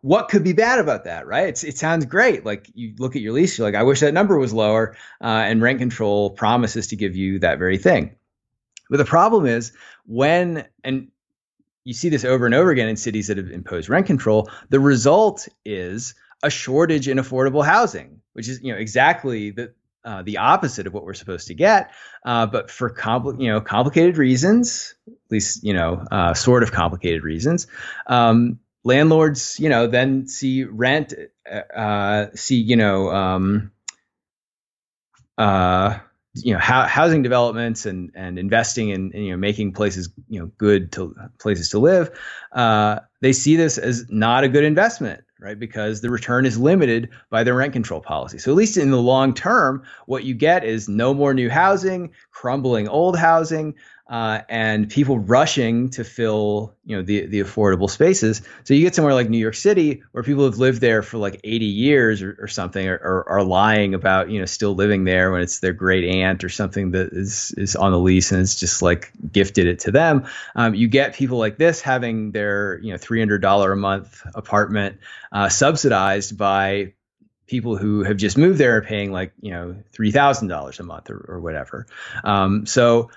[0.00, 1.46] what could be bad about that, right?
[1.46, 2.46] It's, it sounds great.
[2.46, 4.96] Like you look at your lease, you're like, I wish that number was lower.
[5.20, 8.16] Uh, and rent control promises to give you that very thing.
[8.88, 9.72] But the problem is
[10.06, 11.08] when and
[11.84, 14.48] you see this over and over again in cities that have imposed rent control.
[14.70, 19.72] The result is a shortage in affordable housing, which is you know exactly the
[20.04, 21.90] uh, the opposite of what we're supposed to get.
[22.24, 26.72] Uh, but for compl- you know complicated reasons, at least you know uh, sort of
[26.72, 27.66] complicated reasons,
[28.06, 31.14] um, landlords you know then see rent
[31.50, 33.10] uh, uh, see you know.
[33.10, 33.72] Um,
[35.38, 35.98] uh,
[36.42, 40.50] you know housing developments and and investing in, in, you know making places you know
[40.58, 42.10] good to places to live
[42.52, 45.58] uh, they see this as not a good investment right?
[45.58, 48.38] Because the return is limited by the rent control policy.
[48.38, 52.10] So at least in the long term, what you get is no more new housing,
[52.30, 53.74] crumbling old housing,
[54.08, 58.42] uh, and people rushing to fill you know the the affordable spaces.
[58.62, 61.40] So you get somewhere like New York City where people have lived there for like
[61.42, 65.32] 80 years or, or something, or, or, are lying about you know still living there
[65.32, 68.60] when it's their great aunt or something that is is on the lease and it's
[68.60, 70.26] just like gifted it to them.
[70.54, 74.98] Um, you get people like this having their you know $300 a month apartment
[75.32, 76.92] uh, subsidized by
[77.48, 80.84] people who have just moved there are paying like you know three thousand dollars a
[80.84, 81.86] month or, or whatever.
[82.22, 83.10] Um, so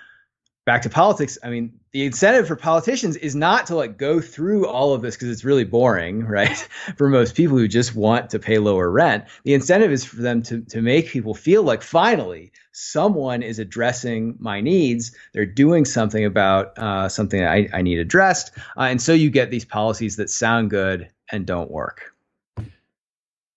[0.65, 4.67] back to politics, I mean, the incentive for politicians is not to like go through
[4.67, 6.67] all of this because it's really boring, right?
[6.95, 10.43] for most people who just want to pay lower rent, the incentive is for them
[10.43, 15.15] to to make people feel like finally someone is addressing my needs.
[15.33, 19.49] They're doing something about uh, something I, I need addressed, uh, and so you get
[19.49, 22.13] these policies that sound good and don't work.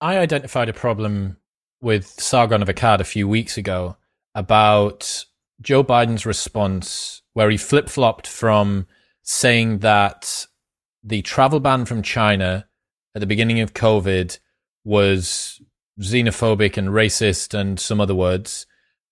[0.00, 1.36] I identified a problem
[1.80, 3.96] with Sargon of Akkad a few weeks ago
[4.34, 5.26] about
[5.62, 8.86] Joe Biden's response, where he flip flopped from
[9.22, 10.46] saying that
[11.02, 12.66] the travel ban from China
[13.14, 14.38] at the beginning of COVID
[14.84, 15.60] was
[16.00, 18.66] xenophobic and racist and some other words,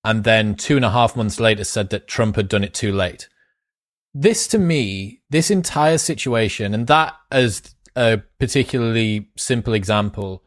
[0.04, 2.92] and then two and a half months later said that Trump had done it too
[2.92, 3.28] late.
[4.12, 10.42] This to me, this entire situation, and that as a particularly simple example,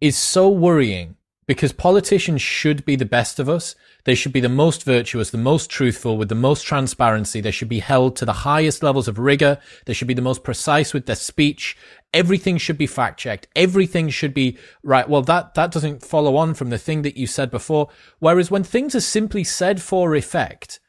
[0.00, 1.16] is so worrying
[1.46, 3.74] because politicians should be the best of us.
[4.04, 7.40] They should be the most virtuous, the most truthful, with the most transparency.
[7.40, 9.58] They should be held to the highest levels of rigor.
[9.86, 11.76] They should be the most precise with their speech.
[12.12, 13.46] Everything should be fact checked.
[13.54, 15.08] Everything should be right.
[15.08, 17.88] Well, that, that doesn't follow on from the thing that you said before.
[18.18, 20.80] Whereas when things are simply said for effect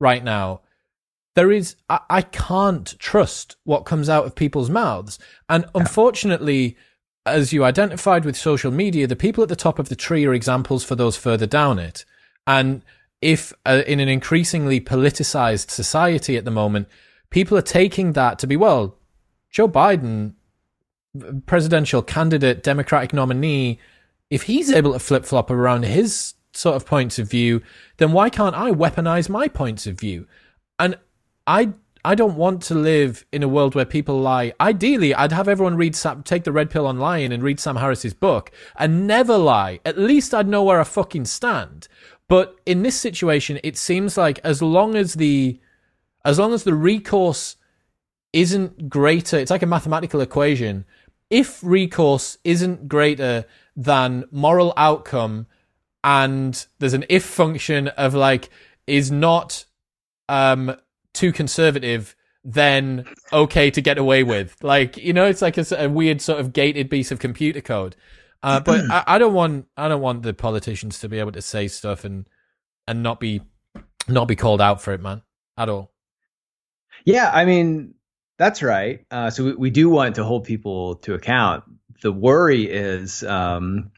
[0.00, 0.62] right now,
[1.36, 5.20] there is, I, I can't trust what comes out of people's mouths.
[5.48, 6.76] And unfortunately,
[7.24, 10.34] as you identified with social media, the people at the top of the tree are
[10.34, 12.04] examples for those further down it.
[12.46, 12.82] And
[13.20, 16.88] if uh, in an increasingly politicized society at the moment,
[17.30, 18.96] people are taking that to be, well,
[19.50, 20.34] Joe Biden,
[21.46, 23.78] presidential candidate, Democratic nominee,
[24.30, 27.62] if he's able to flip flop around his sort of points of view,
[27.98, 30.26] then why can't I weaponize my points of view?
[30.78, 30.98] And
[31.46, 31.72] I
[32.06, 34.52] I don't want to live in a world where people lie.
[34.60, 37.74] Ideally, I'd have everyone read Sam, take the red pill on lying and read Sam
[37.74, 39.80] Harris's book and never lie.
[39.84, 41.88] At least I'd know where I fucking stand.
[42.28, 45.60] But in this situation, it seems like as long as the
[46.24, 47.56] as long as the recourse
[48.32, 50.84] isn't greater, it's like a mathematical equation.
[51.28, 55.48] If recourse isn't greater than moral outcome,
[56.04, 58.48] and there's an if function of like
[58.86, 59.64] is not
[60.28, 60.76] um
[61.16, 62.14] too conservative,
[62.44, 64.56] then okay to get away with.
[64.62, 67.96] Like you know, it's like a, a weird sort of gated piece of computer code.
[68.42, 71.42] Uh, but I, I, don't want I don't want the politicians to be able to
[71.42, 72.28] say stuff and
[72.86, 73.40] and not be
[74.08, 75.22] not be called out for it, man,
[75.56, 75.92] at all.
[77.04, 77.94] Yeah, I mean
[78.38, 79.04] that's right.
[79.10, 81.64] Uh, so we, we do want to hold people to account.
[82.02, 83.90] The worry is um,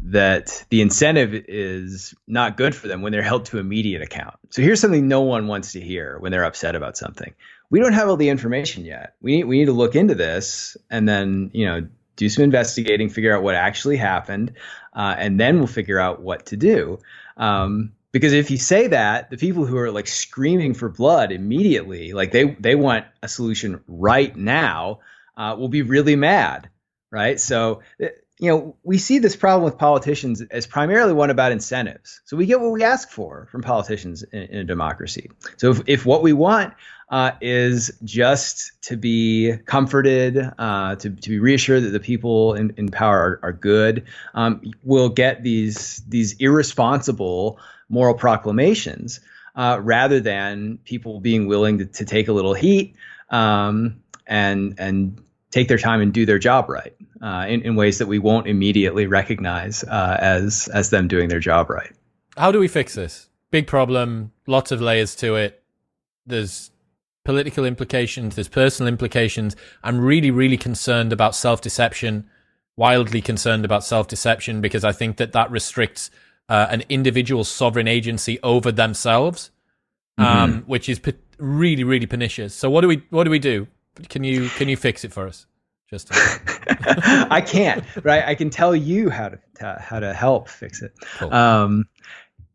[0.00, 4.36] that the incentive is not good for them when they're held to immediate account.
[4.50, 7.34] So here's something no one wants to hear when they're upset about something.
[7.70, 9.14] We don't have all the information yet.
[9.20, 13.08] We need, we need to look into this and then you know do some investigating,
[13.08, 14.52] figure out what actually happened,
[14.94, 16.98] uh, and then we'll figure out what to do.
[17.36, 22.12] Um, because if you say that, the people who are like screaming for blood immediately,
[22.12, 25.00] like they they want a solution right now,
[25.36, 26.70] uh, will be really mad,
[27.10, 27.38] right?
[27.38, 28.06] So uh,
[28.38, 32.20] you know, we see this problem with politicians as primarily one about incentives.
[32.26, 35.30] So we get what we ask for from politicians in, in a democracy.
[35.56, 36.74] So if, if what we want
[37.08, 42.74] uh, is just to be comforted, uh, to, to be reassured that the people in,
[42.76, 47.58] in power are, are good, um, we'll get these these irresponsible
[47.88, 49.20] moral proclamations
[49.54, 52.96] uh, rather than people being willing to, to take a little heat
[53.30, 55.22] um, and and
[55.56, 58.46] take their time and do their job right uh, in, in ways that we won't
[58.46, 61.92] immediately recognize uh, as as them doing their job right.
[62.36, 63.30] How do we fix this?
[63.50, 65.62] Big problem, lots of layers to it.
[66.26, 66.70] There's
[67.24, 69.56] political implications, there's personal implications.
[69.82, 72.28] I'm really, really concerned about self deception,
[72.76, 76.10] wildly concerned about self deception because I think that that restricts
[76.50, 79.50] uh, an individual's sovereign agency over themselves,
[80.18, 80.70] um, mm-hmm.
[80.70, 82.54] which is p- really, really pernicious.
[82.54, 83.68] So what do we what do we do?
[84.08, 85.46] Can you can you fix it for us?
[85.90, 88.24] Just I can't, right?
[88.24, 90.92] I can tell you how to, to how to help fix it.
[91.18, 91.32] Cool.
[91.32, 91.84] Um,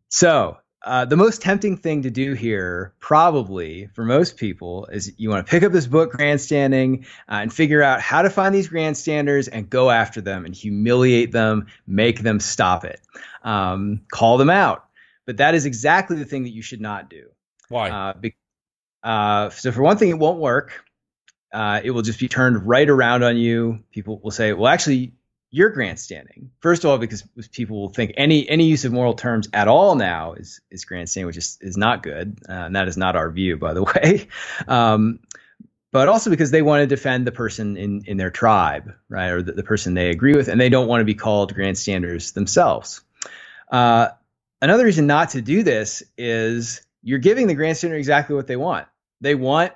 [0.08, 5.30] so uh, the most tempting thing to do here, probably for most people, is you
[5.30, 8.68] want to pick up this book, Grandstanding, uh, and figure out how to find these
[8.68, 13.00] grandstanders and go after them and humiliate them, make them stop it,
[13.44, 14.84] um, call them out.
[15.24, 17.28] But that is exactly the thing that you should not do.
[17.68, 17.90] Why?
[17.90, 18.36] Uh, be-
[19.04, 20.84] uh, so, for one thing, it won't work
[21.52, 23.80] uh, it will just be turned right around on you.
[23.90, 25.12] People will say, well, actually,
[25.50, 26.50] you're grandstanding.
[26.60, 27.22] First of all, because
[27.52, 31.26] people will think any any use of moral terms at all now is is grandstanding,
[31.26, 34.28] which is is not good, uh, and that is not our view, by the way.
[34.66, 35.20] Um,
[35.92, 39.42] but also because they want to defend the person in in their tribe, right, or
[39.42, 43.02] the, the person they agree with, and they don't want to be called grandstanders themselves.
[43.70, 44.08] Uh,
[44.62, 48.86] another reason not to do this is you're giving the grandstander exactly what they want.
[49.20, 49.72] They want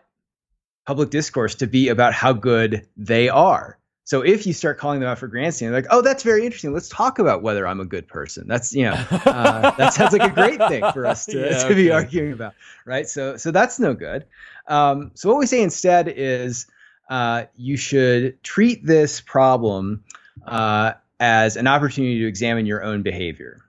[0.87, 3.79] public discourse to be about how good they are.
[4.05, 6.73] So if you start calling them out for grandstanding, like, oh, that's very interesting.
[6.73, 8.47] Let's talk about whether I'm a good person.
[8.47, 11.65] That's you know, uh, that sounds like a great thing for us to, yeah, to
[11.67, 11.75] okay.
[11.75, 13.09] be arguing about, right?
[13.09, 14.25] So so that's no good.
[14.69, 16.67] Um, so what we say instead is
[17.11, 20.05] uh, you should treat this problem
[20.47, 23.61] uh, as an opportunity to examine your own behavior.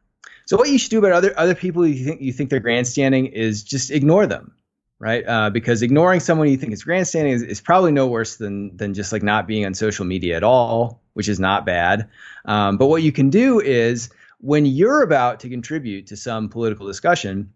[0.46, 3.26] So what you should do about other other people you think you think they're grandstanding
[3.26, 4.54] is just ignore them
[5.00, 5.24] right?
[5.28, 8.94] Uh, because ignoring someone you think is grandstanding is, is, probably no worse than than
[8.94, 12.10] just like not being on social media at all, which is not bad.
[12.46, 16.88] Um, but what you can do is when you're about to contribute to some political
[16.88, 17.54] discussion,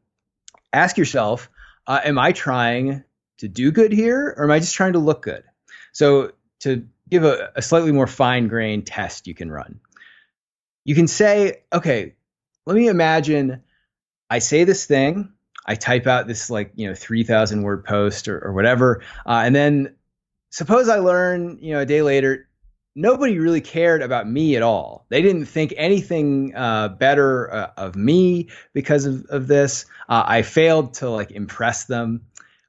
[0.73, 1.49] ask yourself,
[1.87, 3.03] uh, am I trying
[3.39, 5.43] to do good here, or am I just trying to look good?
[5.93, 6.31] So
[6.61, 9.79] to give a, a slightly more fine grained test you can run,
[10.83, 12.15] you can say, okay,
[12.65, 13.63] let me imagine
[14.29, 15.33] I say this thing
[15.65, 19.43] I type out this like you know three thousand word post or, or whatever, uh,
[19.45, 19.95] and then
[20.49, 22.47] suppose I learn you know a day later
[22.95, 25.05] nobody really cared about me at all.
[25.09, 29.85] They didn't think anything uh, better uh, of me because of, of this.
[30.09, 32.21] Uh, I failed to like impress them.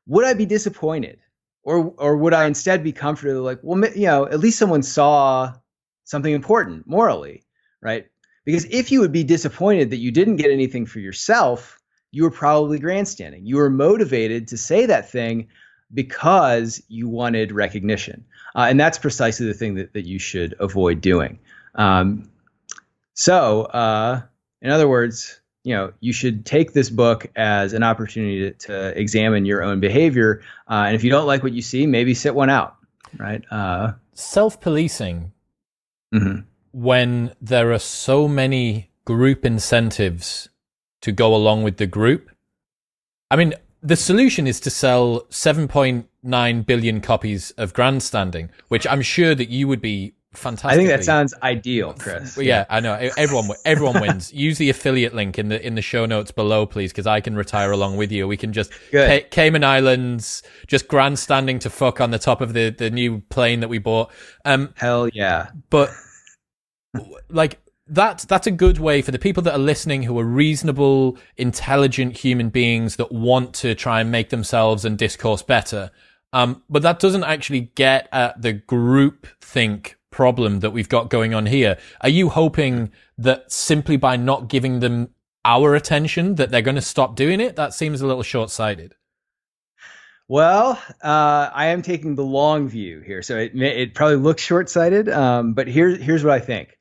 [0.07, 1.19] Would I be disappointed,
[1.63, 3.37] or or would I instead be comforted?
[3.37, 5.53] Like, well, you know, at least someone saw
[6.05, 7.45] something important morally,
[7.81, 8.07] right?
[8.45, 11.79] Because if you would be disappointed that you didn't get anything for yourself,
[12.13, 13.45] you were probably grandstanding.
[13.45, 15.49] You were motivated to say that thing
[15.93, 18.25] because you wanted recognition.
[18.55, 21.39] Uh, and that's precisely the thing that, that you should avoid doing.
[21.75, 22.31] Um,
[23.15, 24.23] so, uh,
[24.61, 28.99] in other words, you know, you should take this book as an opportunity to, to
[28.99, 30.43] examine your own behavior.
[30.69, 32.77] Uh, and if you don't like what you see, maybe sit one out,
[33.19, 33.43] right?
[33.51, 35.33] Uh, Self policing,
[36.13, 36.41] mm-hmm.
[36.73, 40.49] when there are so many group incentives
[41.03, 42.31] to go along with the group.
[43.31, 49.35] I mean, the solution is to sell 7.9 billion copies of Grandstanding, which I'm sure
[49.35, 50.71] that you would be fantastic.
[50.71, 52.37] I think that sounds ideal, Chris.
[52.37, 52.95] Yeah, yeah, I know.
[53.17, 54.33] Everyone, everyone wins.
[54.35, 57.35] Use the affiliate link in the in the show notes below, please, because I can
[57.35, 58.29] retire along with you.
[58.29, 62.71] We can just Ca- Cayman Islands, just grandstanding to fuck on the top of the
[62.71, 64.13] the new plane that we bought.
[64.45, 65.49] Um, Hell yeah!
[65.71, 65.91] But
[67.29, 67.59] like
[67.93, 72.17] that's that's a good way for the people that are listening who are reasonable, intelligent
[72.17, 75.91] human beings that want to try and make themselves and discourse better.
[76.33, 81.35] Um, but that doesn't actually get at the group think problem that we've got going
[81.35, 81.77] on here.
[82.01, 85.11] Are you hoping that simply by not giving them
[85.45, 87.57] our attention that they're going to stop doing it?
[87.57, 88.95] That seems a little short sighted.
[90.29, 94.71] Well, uh, I am taking the long view here, so it it probably looks short
[94.71, 95.11] sighted.
[95.11, 96.79] Um, but here's here's what I think.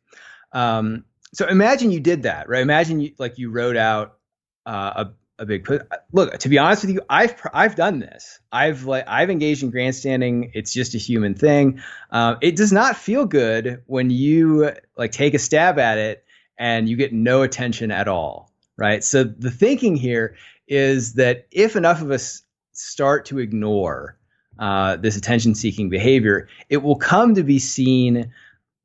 [0.54, 2.62] Um, so imagine you did that, right?
[2.62, 4.18] Imagine you like you wrote out
[4.66, 5.68] uh, a a big
[6.12, 6.38] look.
[6.38, 8.40] To be honest with you, I've I've done this.
[8.52, 10.52] I've like I've engaged in grandstanding.
[10.54, 11.82] It's just a human thing.
[12.12, 16.24] Um, it does not feel good when you like take a stab at it
[16.58, 19.04] and you get no attention at all, right?
[19.04, 20.36] So the thinking here
[20.68, 22.44] is that if enough of us
[22.74, 24.18] start to ignore
[24.60, 28.32] uh, this attention-seeking behavior, it will come to be seen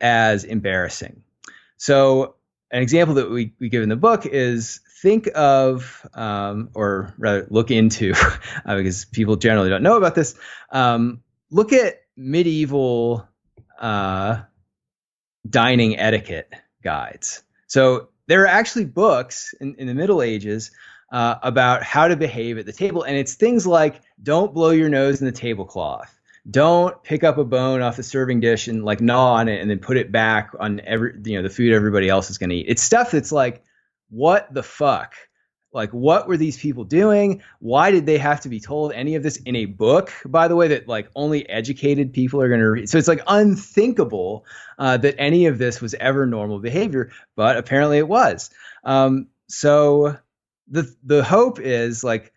[0.00, 1.22] as embarrassing.
[1.76, 2.36] So
[2.70, 7.46] an example that we, we give in the book is think of, um, or rather
[7.50, 8.14] look into,
[8.64, 10.34] uh, because people generally don't know about this,
[10.70, 13.28] um, look at medieval
[13.80, 14.42] uh,
[15.48, 16.52] dining etiquette
[16.82, 17.42] guides.
[17.66, 20.70] So there are actually books in, in the Middle Ages
[21.12, 24.88] uh, about how to behave at the table, and it's things like don't blow your
[24.88, 26.12] nose in the tablecloth
[26.48, 29.70] don't pick up a bone off the serving dish and like gnaw on it and
[29.70, 32.56] then put it back on every you know the food everybody else is going to
[32.56, 32.66] eat.
[32.68, 33.64] It's stuff that's like
[34.10, 35.14] what the fuck?
[35.72, 37.42] Like what were these people doing?
[37.58, 40.12] Why did they have to be told any of this in a book?
[40.24, 42.88] By the way, that like only educated people are going to read.
[42.88, 44.46] So it's like unthinkable
[44.78, 48.50] uh, that any of this was ever normal behavior, but apparently it was.
[48.84, 50.16] Um, so
[50.68, 52.32] the the hope is like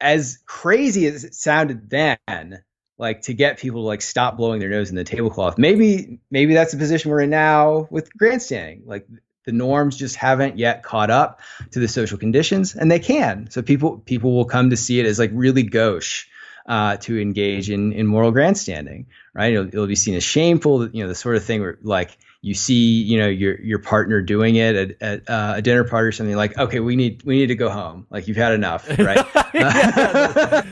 [0.00, 2.62] as crazy as it sounded then
[2.98, 5.58] like to get people to like stop blowing their nose in the tablecloth.
[5.58, 8.82] Maybe maybe that's the position we're in now with grandstanding.
[8.86, 9.06] Like
[9.44, 11.40] the norms just haven't yet caught up
[11.72, 13.50] to the social conditions, and they can.
[13.50, 16.26] So people people will come to see it as like really gauche.
[16.66, 19.52] Uh, to engage in in moral grandstanding, right?
[19.52, 22.52] It'll, it'll be seen as shameful, you know, the sort of thing where like you
[22.52, 26.12] see, you know, your your partner doing it at, at uh, a dinner party or
[26.12, 28.06] something like, okay, we need we need to go home.
[28.10, 29.24] Like you've had enough, right?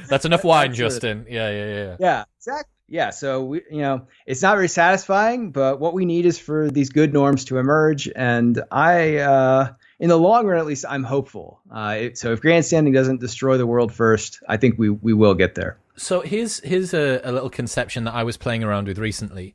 [0.07, 1.25] that's enough wine, Justin.
[1.31, 1.97] Yeah, yeah, yeah.
[1.99, 2.69] Yeah, exactly.
[2.89, 6.71] Yeah, so we, you know, it's not very satisfying, but what we need is for
[6.71, 11.05] these good norms to emerge, and I, uh, in the long run, at least, I'm
[11.05, 11.63] hopeful.
[11.75, 15.35] Uh, it, so if grandstanding doesn't destroy the world first, I think we we will
[15.35, 15.79] get there.
[15.97, 19.55] So here's here's a, a little conception that I was playing around with recently.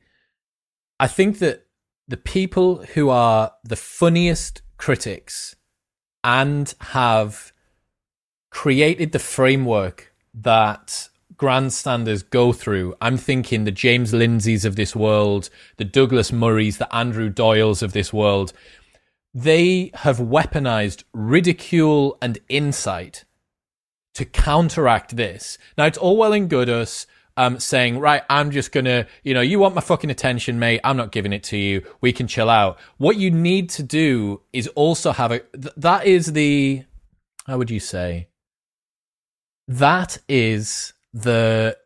[0.99, 1.66] I think that
[2.08, 5.55] the people who are the funniest critics
[6.24, 7.51] and have
[8.49, 12.95] created the framework that grandstanders go through.
[12.99, 17.93] I'm thinking the James Lindsays of this world, the Douglas Murrays, the Andrew Doyles of
[17.93, 18.53] this world.
[19.34, 23.26] They have weaponized ridicule and insight
[24.16, 25.60] to counteract this.
[25.78, 27.05] Now, it's all well and good us
[27.38, 30.81] um, saying, right, I'm just gonna, you know, you want my fucking attention, mate.
[30.83, 31.83] I'm not giving it to you.
[32.01, 32.79] We can chill out.
[32.97, 36.83] What you need to do is also have a, th- that is the,
[37.45, 38.27] how would you say?
[39.67, 41.77] That is the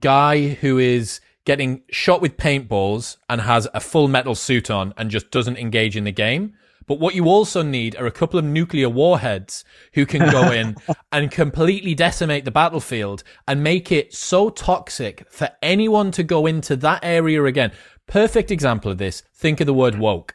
[0.00, 5.10] guy who is getting shot with paintballs and has a full metal suit on and
[5.10, 6.54] just doesn't engage in the game.
[6.86, 9.64] But what you also need are a couple of nuclear warheads
[9.94, 10.76] who can go in
[11.10, 16.76] and completely decimate the battlefield and make it so toxic for anyone to go into
[16.76, 17.72] that area again.
[18.06, 19.22] Perfect example of this.
[19.34, 20.34] Think of the word woke.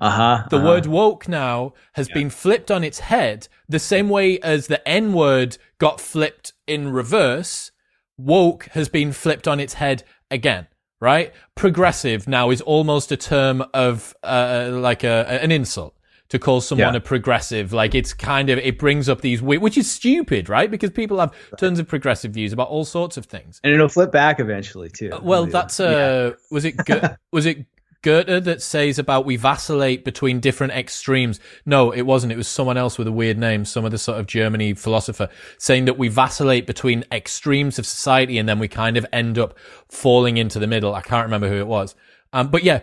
[0.00, 0.66] Uh-huh, the uh-huh.
[0.66, 2.14] word woke now has yeah.
[2.14, 6.92] been flipped on its head the same way as the N word got flipped in
[6.92, 7.72] reverse.
[8.16, 10.68] Woke has been flipped on its head again
[11.00, 11.32] right?
[11.54, 15.94] Progressive now is almost a term of uh, like a, an insult
[16.28, 16.98] to call someone yeah.
[16.98, 17.72] a progressive.
[17.72, 20.70] Like it's kind of, it brings up these weird, which is stupid, right?
[20.70, 23.60] Because people have tons of progressive views about all sorts of things.
[23.64, 25.10] And it'll flip back eventually too.
[25.12, 26.44] Uh, well, that's, uh, yeah.
[26.50, 26.76] was it,
[27.32, 27.64] was it
[28.02, 31.40] Goethe that says about we vacillate between different extremes.
[31.66, 32.32] No, it wasn't.
[32.32, 35.28] It was someone else with a weird name, some other sort of Germany philosopher
[35.58, 39.58] saying that we vacillate between extremes of society and then we kind of end up
[39.88, 40.94] falling into the middle.
[40.94, 41.96] I can't remember who it was.
[42.32, 42.82] Um, but yeah,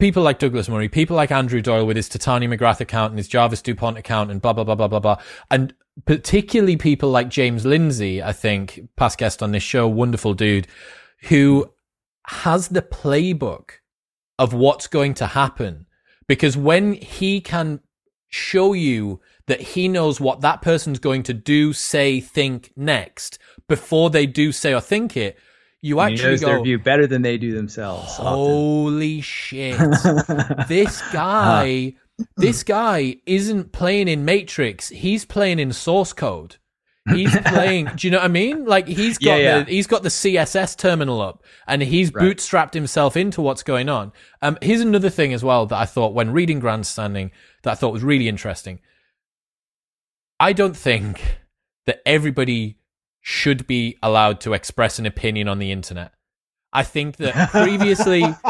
[0.00, 3.28] people like Douglas Murray, people like Andrew Doyle with his Titania McGrath account and his
[3.28, 5.22] Jarvis DuPont account and blah, blah, blah, blah, blah, blah.
[5.50, 5.72] And
[6.04, 10.66] particularly people like James Lindsay, I think, past guest on this show, wonderful dude,
[11.28, 11.72] who
[12.26, 13.74] has the playbook
[14.42, 15.86] of what's going to happen.
[16.26, 17.78] Because when he can
[18.28, 23.38] show you that he knows what that person's going to do, say, think next
[23.68, 25.38] before they do say or think it,
[25.80, 28.16] you and actually go, their view better than they do themselves.
[28.16, 29.22] Holy often.
[29.22, 29.78] shit!
[30.68, 32.24] this guy, uh-huh.
[32.36, 34.88] this guy isn't playing in Matrix.
[34.88, 36.56] He's playing in source code.
[37.10, 37.90] He's playing.
[37.96, 38.64] do you know what I mean?
[38.64, 39.62] Like he's got yeah, yeah.
[39.64, 42.24] the he's got the CSS terminal up, and he's right.
[42.24, 44.12] bootstrapped himself into what's going on.
[44.40, 47.32] Um, here's another thing as well that I thought when reading Grandstanding
[47.62, 48.80] that I thought was really interesting.
[50.38, 51.38] I don't think
[51.86, 52.78] that everybody
[53.20, 56.12] should be allowed to express an opinion on the internet.
[56.72, 58.22] I think that previously,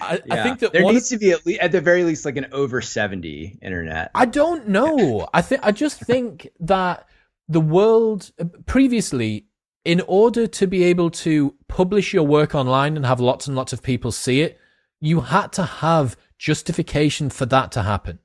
[0.00, 0.34] I, yeah.
[0.34, 2.46] I, think that there needs to be at, least, at the very least like an
[2.52, 4.10] over seventy internet.
[4.14, 5.28] I don't know.
[5.32, 7.06] I think I just think that
[7.48, 9.46] the world uh, previously,
[9.84, 13.72] in order to be able to publish your work online and have lots and lots
[13.72, 14.58] of people see it,
[15.00, 18.18] you had to have justification for that to happen.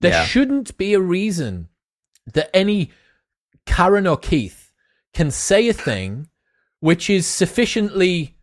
[0.00, 0.24] There yeah.
[0.24, 1.68] shouldn't be a reason
[2.32, 2.90] that any
[3.66, 4.72] Karen or Keith
[5.12, 6.28] can say a thing
[6.80, 8.36] which is sufficiently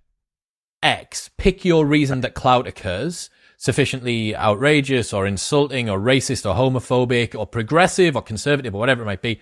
[0.82, 7.38] X, pick your reason that clout occurs, sufficiently outrageous or insulting or racist or homophobic
[7.38, 9.40] or progressive or conservative or whatever it might be,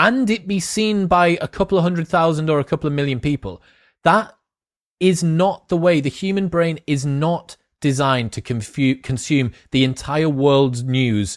[0.00, 3.20] and it be seen by a couple of hundred thousand or a couple of million
[3.20, 3.62] people.
[4.02, 4.34] That
[4.98, 6.00] is not the way.
[6.00, 11.36] The human brain is not designed to confu- consume the entire world's news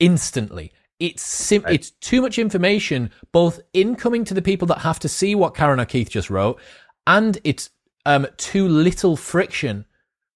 [0.00, 0.70] instantly.
[1.00, 5.34] It's sim- it's too much information, both incoming to the people that have to see
[5.34, 6.60] what Karen Keith just wrote,
[7.06, 7.70] and it's
[8.04, 9.86] um, too little friction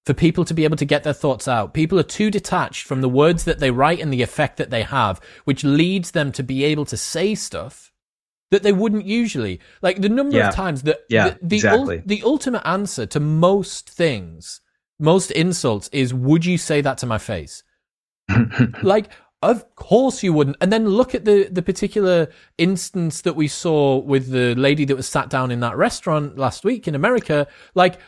[0.09, 1.75] for people to be able to get their thoughts out.
[1.75, 4.81] People are too detached from the words that they write and the effect that they
[4.81, 7.91] have, which leads them to be able to say stuff
[8.49, 9.59] that they wouldn't usually.
[9.83, 10.49] Like the number yeah.
[10.49, 11.97] of times that yeah, the, the, exactly.
[11.97, 14.61] ul- the ultimate answer to most things,
[14.97, 17.61] most insults is, would you say that to my face?
[18.81, 19.11] like,
[19.43, 20.57] of course you wouldn't.
[20.59, 24.95] And then look at the, the particular instance that we saw with the lady that
[24.95, 27.45] was sat down in that restaurant last week in America.
[27.75, 27.99] Like,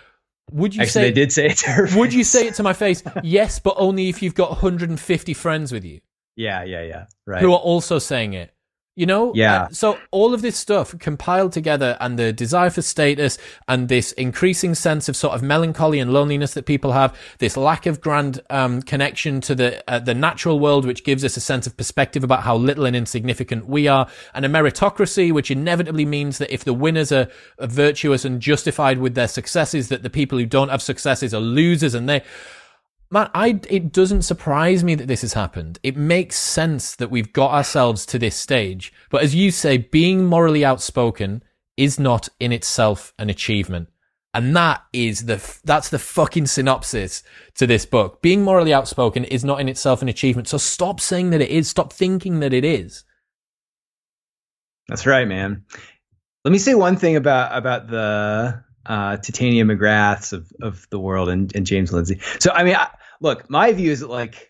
[0.52, 1.88] would you Actually, say they did say it to her?
[1.98, 3.04] Would you say it to my face?
[3.24, 6.02] yes, but only if you've got 150 friends with you.
[6.36, 7.06] Yeah, yeah, yeah.
[7.26, 7.42] Right.
[7.42, 8.54] Who are also saying it.
[8.96, 9.32] You know?
[9.34, 9.64] Yeah.
[9.64, 13.38] Uh, so all of this stuff compiled together and the desire for status
[13.68, 17.86] and this increasing sense of sort of melancholy and loneliness that people have, this lack
[17.86, 21.66] of grand um, connection to the uh, the natural world, which gives us a sense
[21.66, 26.38] of perspective about how little and insignificant we are, and a meritocracy, which inevitably means
[26.38, 27.30] that if the winners are,
[27.60, 31.40] are virtuous and justified with their successes, that the people who don't have successes are
[31.40, 32.22] losers and they
[33.12, 35.80] man, I it doesn't surprise me that this has happened.
[35.84, 38.92] It makes sense that we've got ourselves to this stage.
[39.10, 41.44] But as you say, being morally outspoken
[41.78, 43.90] is not in itself an achievement.
[44.34, 47.22] And that is the that's the fucking synopsis
[47.56, 48.22] to this book.
[48.22, 50.48] Being morally outspoken is not in itself an achievement.
[50.48, 51.70] So stop saying that it is.
[51.70, 53.04] Stop thinking that it is.
[54.88, 55.66] That's right, man.
[56.46, 61.30] Let me say one thing about about the uh, Titania McGraths of, of the world
[61.30, 62.20] and, and James Lindsay.
[62.40, 62.88] So, I mean, I,
[63.22, 64.50] look, my view is that like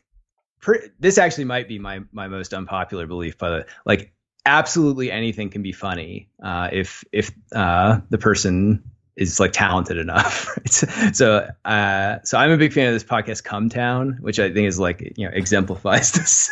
[0.99, 4.13] this actually might be my my most unpopular belief, but like
[4.45, 8.83] absolutely anything can be funny uh, if if uh, the person
[9.15, 10.57] is like talented enough.
[11.13, 14.67] So uh, so I'm a big fan of this podcast, Come Town, which I think
[14.67, 16.47] is like you know exemplifies this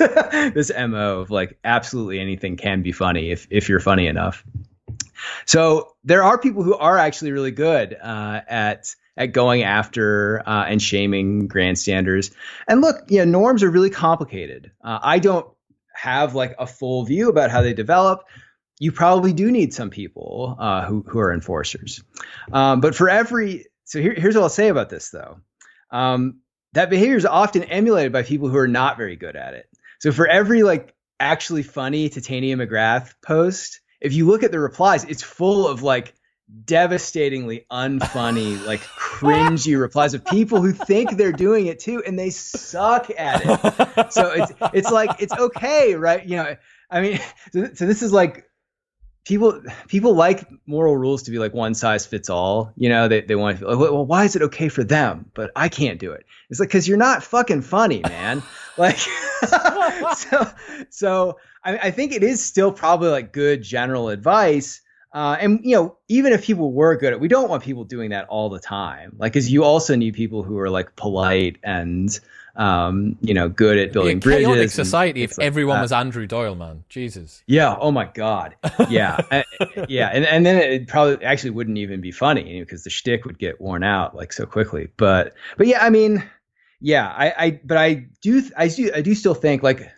[0.53, 4.43] this mo of like absolutely anything can be funny if if you're funny enough.
[5.45, 10.65] So there are people who are actually really good uh, at at going after uh,
[10.67, 12.31] and shaming grandstanders.
[12.67, 14.71] And look, yeah, norms are really complicated.
[14.81, 15.45] Uh, I don't
[15.93, 18.23] have like a full view about how they develop.
[18.79, 22.01] You probably do need some people uh, who who are enforcers.
[22.53, 25.41] Um, but for every so here, here's what I'll say about this though.
[25.91, 26.39] Um,
[26.73, 29.67] that behavior is often emulated by people who are not very good at it.
[29.99, 35.03] So for every like actually funny Titania McGrath post, if you look at the replies,
[35.03, 36.13] it's full of like
[36.65, 42.29] devastatingly unfunny, like cringy replies of people who think they're doing it too, and they
[42.29, 44.13] suck at it.
[44.13, 46.25] So it's it's like it's okay, right?
[46.25, 46.55] You know,
[46.89, 47.19] I mean,
[47.53, 48.49] so, so this is like
[49.25, 52.73] people people like moral rules to be like one size fits all.
[52.75, 55.51] You know, they they want to feel, well, why is it okay for them, but
[55.55, 56.25] I can't do it?
[56.49, 58.41] It's like because you're not fucking funny, man.
[58.77, 58.97] like,
[60.15, 60.51] so
[60.89, 64.81] so I, I think it is still probably like good general advice
[65.11, 68.11] uh, and you know, even if people were good at, we don't want people doing
[68.11, 69.15] that all the time.
[69.17, 72.19] Like, because you also need people who are like polite and
[72.55, 74.45] um, you know, good at building bridges.
[74.45, 75.83] Chaotic society if like everyone that.
[75.83, 76.83] was Andrew Doyle, man.
[76.89, 77.41] Jesus.
[77.47, 77.75] Yeah.
[77.79, 78.55] Oh my God.
[78.89, 79.21] Yeah.
[79.87, 80.09] yeah.
[80.09, 83.61] And and then it probably actually wouldn't even be funny because the shtick would get
[83.61, 84.89] worn out like so quickly.
[84.97, 86.29] But but yeah, I mean,
[86.81, 89.89] yeah, I I but I do I do I do still think like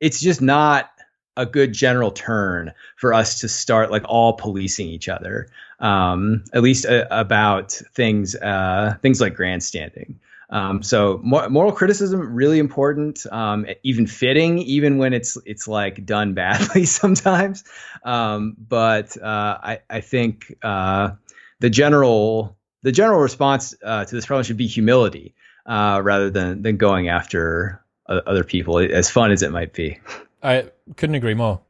[0.00, 0.90] it's just not
[1.36, 5.48] a good general turn for us to start like all policing each other,
[5.78, 10.18] um, at least uh, about things uh, things like grandstanding.
[10.50, 16.34] Um, so moral criticism really important, um, even fitting, even when it's it's like done
[16.34, 17.64] badly sometimes.
[18.04, 21.12] Um, but uh, I I think uh,
[21.60, 25.34] the general the general response uh, to this problem should be humility
[25.66, 29.98] uh, rather than than going after other people, as fun as it might be.
[30.42, 31.60] I couldn't agree more.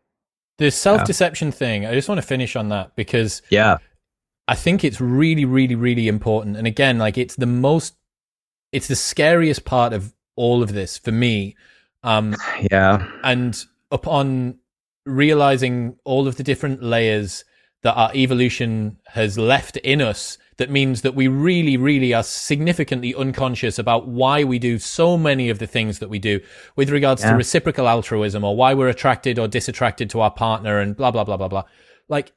[0.59, 1.52] the self deception yeah.
[1.52, 1.86] thing.
[1.86, 3.78] I just want to finish on that because yeah,
[4.48, 6.56] I think it's really, really, really important.
[6.56, 7.94] And again, like it's the most,
[8.72, 11.56] it's the scariest part of all of this for me.
[12.02, 12.36] Um,
[12.70, 14.59] yeah, and upon
[15.06, 17.44] realizing all of the different layers
[17.82, 23.15] that our evolution has left in us that means that we really, really are significantly
[23.15, 26.39] unconscious about why we do so many of the things that we do
[26.77, 27.31] with regards yeah.
[27.31, 31.24] to reciprocal altruism or why we're attracted or disattracted to our partner and blah, blah,
[31.24, 31.65] blah, blah, blah.
[32.11, 32.35] Like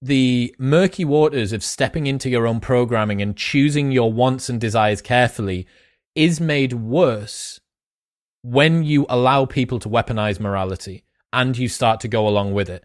[0.00, 5.02] the murky waters of stepping into your own programming and choosing your wants and desires
[5.02, 5.66] carefully
[6.14, 7.58] is made worse
[8.42, 12.84] when you allow people to weaponize morality and you start to go along with it.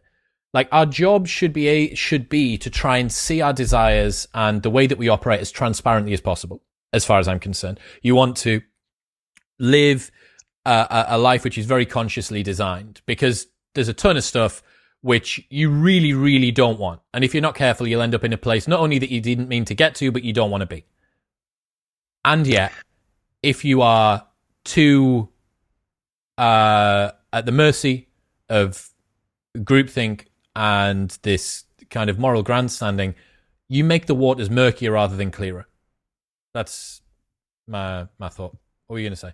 [0.53, 4.61] Like our job should be a, should be to try and see our desires and
[4.61, 6.61] the way that we operate as transparently as possible.
[6.93, 8.61] As far as I'm concerned, you want to
[9.59, 10.11] live
[10.65, 14.61] a, a life which is very consciously designed because there's a ton of stuff
[15.01, 17.01] which you really, really don't want.
[17.13, 19.21] And if you're not careful, you'll end up in a place not only that you
[19.21, 20.85] didn't mean to get to, but you don't want to be.
[22.23, 22.71] And yet,
[23.41, 24.27] if you are
[24.63, 25.29] too
[26.37, 28.09] uh, at the mercy
[28.49, 28.89] of
[29.57, 30.25] groupthink
[30.55, 33.15] and this kind of moral grandstanding,
[33.69, 35.67] you make the waters murkier rather than clearer.
[36.53, 37.01] That's
[37.67, 38.57] my my thought.
[38.87, 39.33] What were you going to say?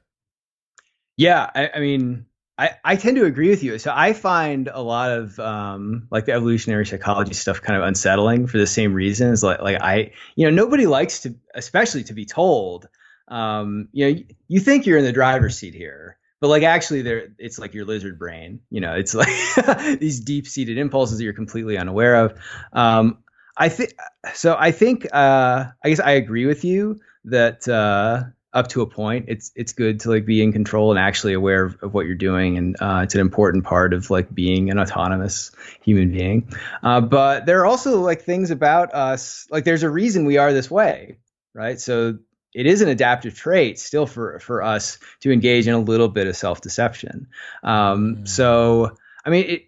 [1.18, 2.28] Yeah, I, I, mean,
[2.60, 3.80] I, I tend to agree with you.
[3.80, 8.46] So I find a lot of um, like the evolutionary psychology stuff kind of unsettling
[8.46, 9.42] for the same reasons.
[9.42, 12.88] Like like I, you know, nobody likes to, especially to be told,
[13.28, 17.30] um, you know, you think you're in the driver's seat here but like actually there
[17.38, 19.30] it's like your lizard brain you know it's like
[20.00, 22.40] these deep seated impulses that you're completely unaware of.
[22.74, 23.20] Um,
[23.58, 23.94] i think
[24.34, 28.24] so i think uh, i guess i agree with you that uh,
[28.54, 31.66] up to a point it's it's good to like be in control and actually aware
[31.66, 34.80] of, of what you're doing and uh, it's an important part of like being an
[34.80, 35.52] autonomous
[35.82, 36.50] human being.
[36.82, 40.54] Uh, but there are also like things about us like there's a reason we are
[40.54, 41.18] this way
[41.58, 41.80] right?
[41.80, 42.20] So
[42.58, 46.26] it is an adaptive trait still for for us to engage in a little bit
[46.26, 47.28] of self deception.
[47.64, 48.28] Um, mm.
[48.28, 49.64] So I mean, it,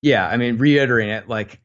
[0.00, 1.60] yeah, I mean, reiterating it, like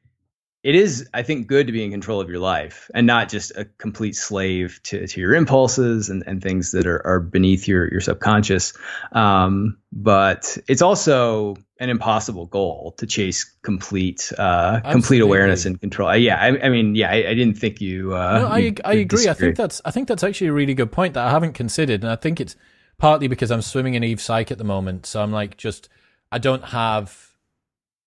[0.64, 3.52] it is, I think, good to be in control of your life and not just
[3.58, 7.92] a complete slave to, to your impulses and, and things that are, are beneath your,
[7.92, 8.74] your subconscious.
[9.12, 16.08] Um, but it's also an impossible goal to chase complete, uh, complete awareness and control.
[16.08, 16.42] Uh, yeah.
[16.42, 19.06] I, I, mean, yeah, I, I didn't think you, uh, no, I, I agree.
[19.06, 19.30] Disagree.
[19.30, 22.04] I think that's, I think that's actually a really good point that I haven't considered.
[22.04, 22.56] And I think it's
[22.98, 25.08] partly because I'm swimming in Evo Psych at the moment.
[25.08, 25.90] So I'm like, just,
[26.32, 27.33] I don't have,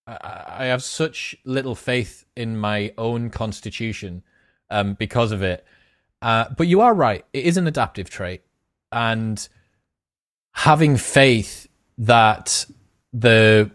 [0.07, 4.23] I have such little faith in my own constitution
[4.71, 5.65] um, because of it.
[6.23, 8.43] Uh, but you are right; it is an adaptive trait,
[8.93, 9.49] and
[10.53, 11.69] having faith
[11.99, 12.67] that
[13.13, 13.71] the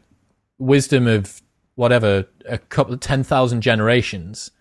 [0.58, 1.42] wisdom of
[1.76, 4.52] whatever a couple of ten thousand generations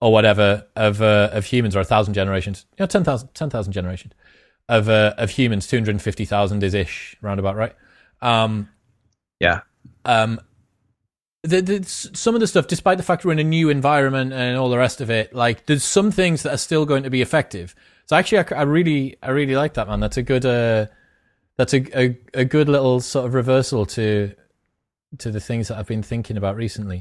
[0.00, 4.12] or whatever of uh, of humans or a thousand generations, you know, 10,000 10, generations
[4.68, 7.74] of uh, of humans, two hundred fifty thousand is ish, roundabout, right?
[8.20, 8.68] Um,
[9.40, 9.60] yeah.
[10.04, 10.40] Um,
[11.44, 14.56] the, the, some of the stuff, despite the fact we're in a new environment and
[14.56, 17.22] all the rest of it, like there's some things that are still going to be
[17.22, 17.74] effective.
[18.06, 20.00] So actually, I, I really, I really like that man.
[20.00, 20.86] That's a good, uh,
[21.56, 24.34] that's a, a, a good little sort of reversal to
[25.18, 27.00] to the things that I've been thinking about recently.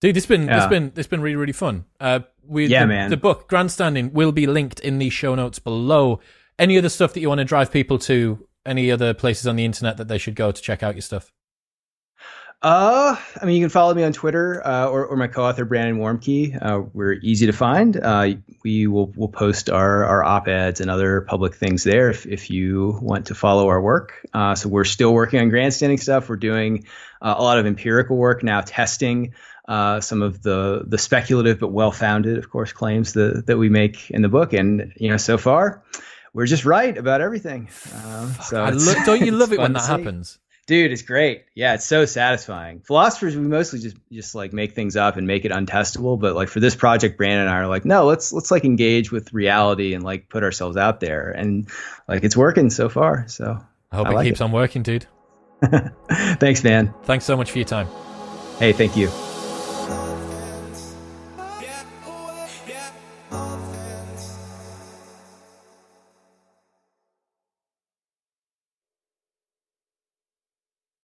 [0.00, 0.58] Dude, it's been yeah.
[0.58, 1.84] it's been it's been really really fun.
[2.00, 3.10] Uh, we yeah, the, man.
[3.10, 6.20] The book Grandstanding will be linked in the show notes below.
[6.58, 8.46] Any other stuff that you want to drive people to?
[8.66, 11.32] Any other places on the internet that they should go to check out your stuff?
[12.60, 15.98] Uh, I mean, you can follow me on Twitter uh, or, or my co-author Brandon
[15.98, 16.58] Warmke.
[16.60, 17.96] Uh, we're easy to find.
[17.96, 18.30] Uh,
[18.64, 22.98] we will will post our, our op-eds and other public things there if, if you
[23.00, 24.26] want to follow our work.
[24.34, 26.28] Uh, so we're still working on grandstanding stuff.
[26.28, 26.86] We're doing
[27.22, 29.34] uh, a lot of empirical work now, testing
[29.68, 34.10] uh, some of the the speculative but well-founded, of course, claims that that we make
[34.10, 34.52] in the book.
[34.52, 35.84] And you know, so far,
[36.32, 37.68] we're just right about everything.
[37.94, 40.40] Uh, so lo- don't you love it when that happens?
[40.68, 41.46] Dude, it's great.
[41.54, 42.80] Yeah, it's so satisfying.
[42.80, 46.20] Philosophers, we mostly just just like make things up and make it untestable.
[46.20, 49.10] But like for this project, Brandon and I are like, no, let's let's like engage
[49.10, 51.30] with reality and like put ourselves out there.
[51.30, 51.70] And
[52.06, 53.26] like it's working so far.
[53.28, 53.58] So
[53.90, 54.44] I hope I it like keeps it.
[54.44, 55.06] on working, dude.
[56.38, 56.92] Thanks, man.
[57.04, 57.88] Thanks so much for your time.
[58.58, 59.08] Hey, thank you.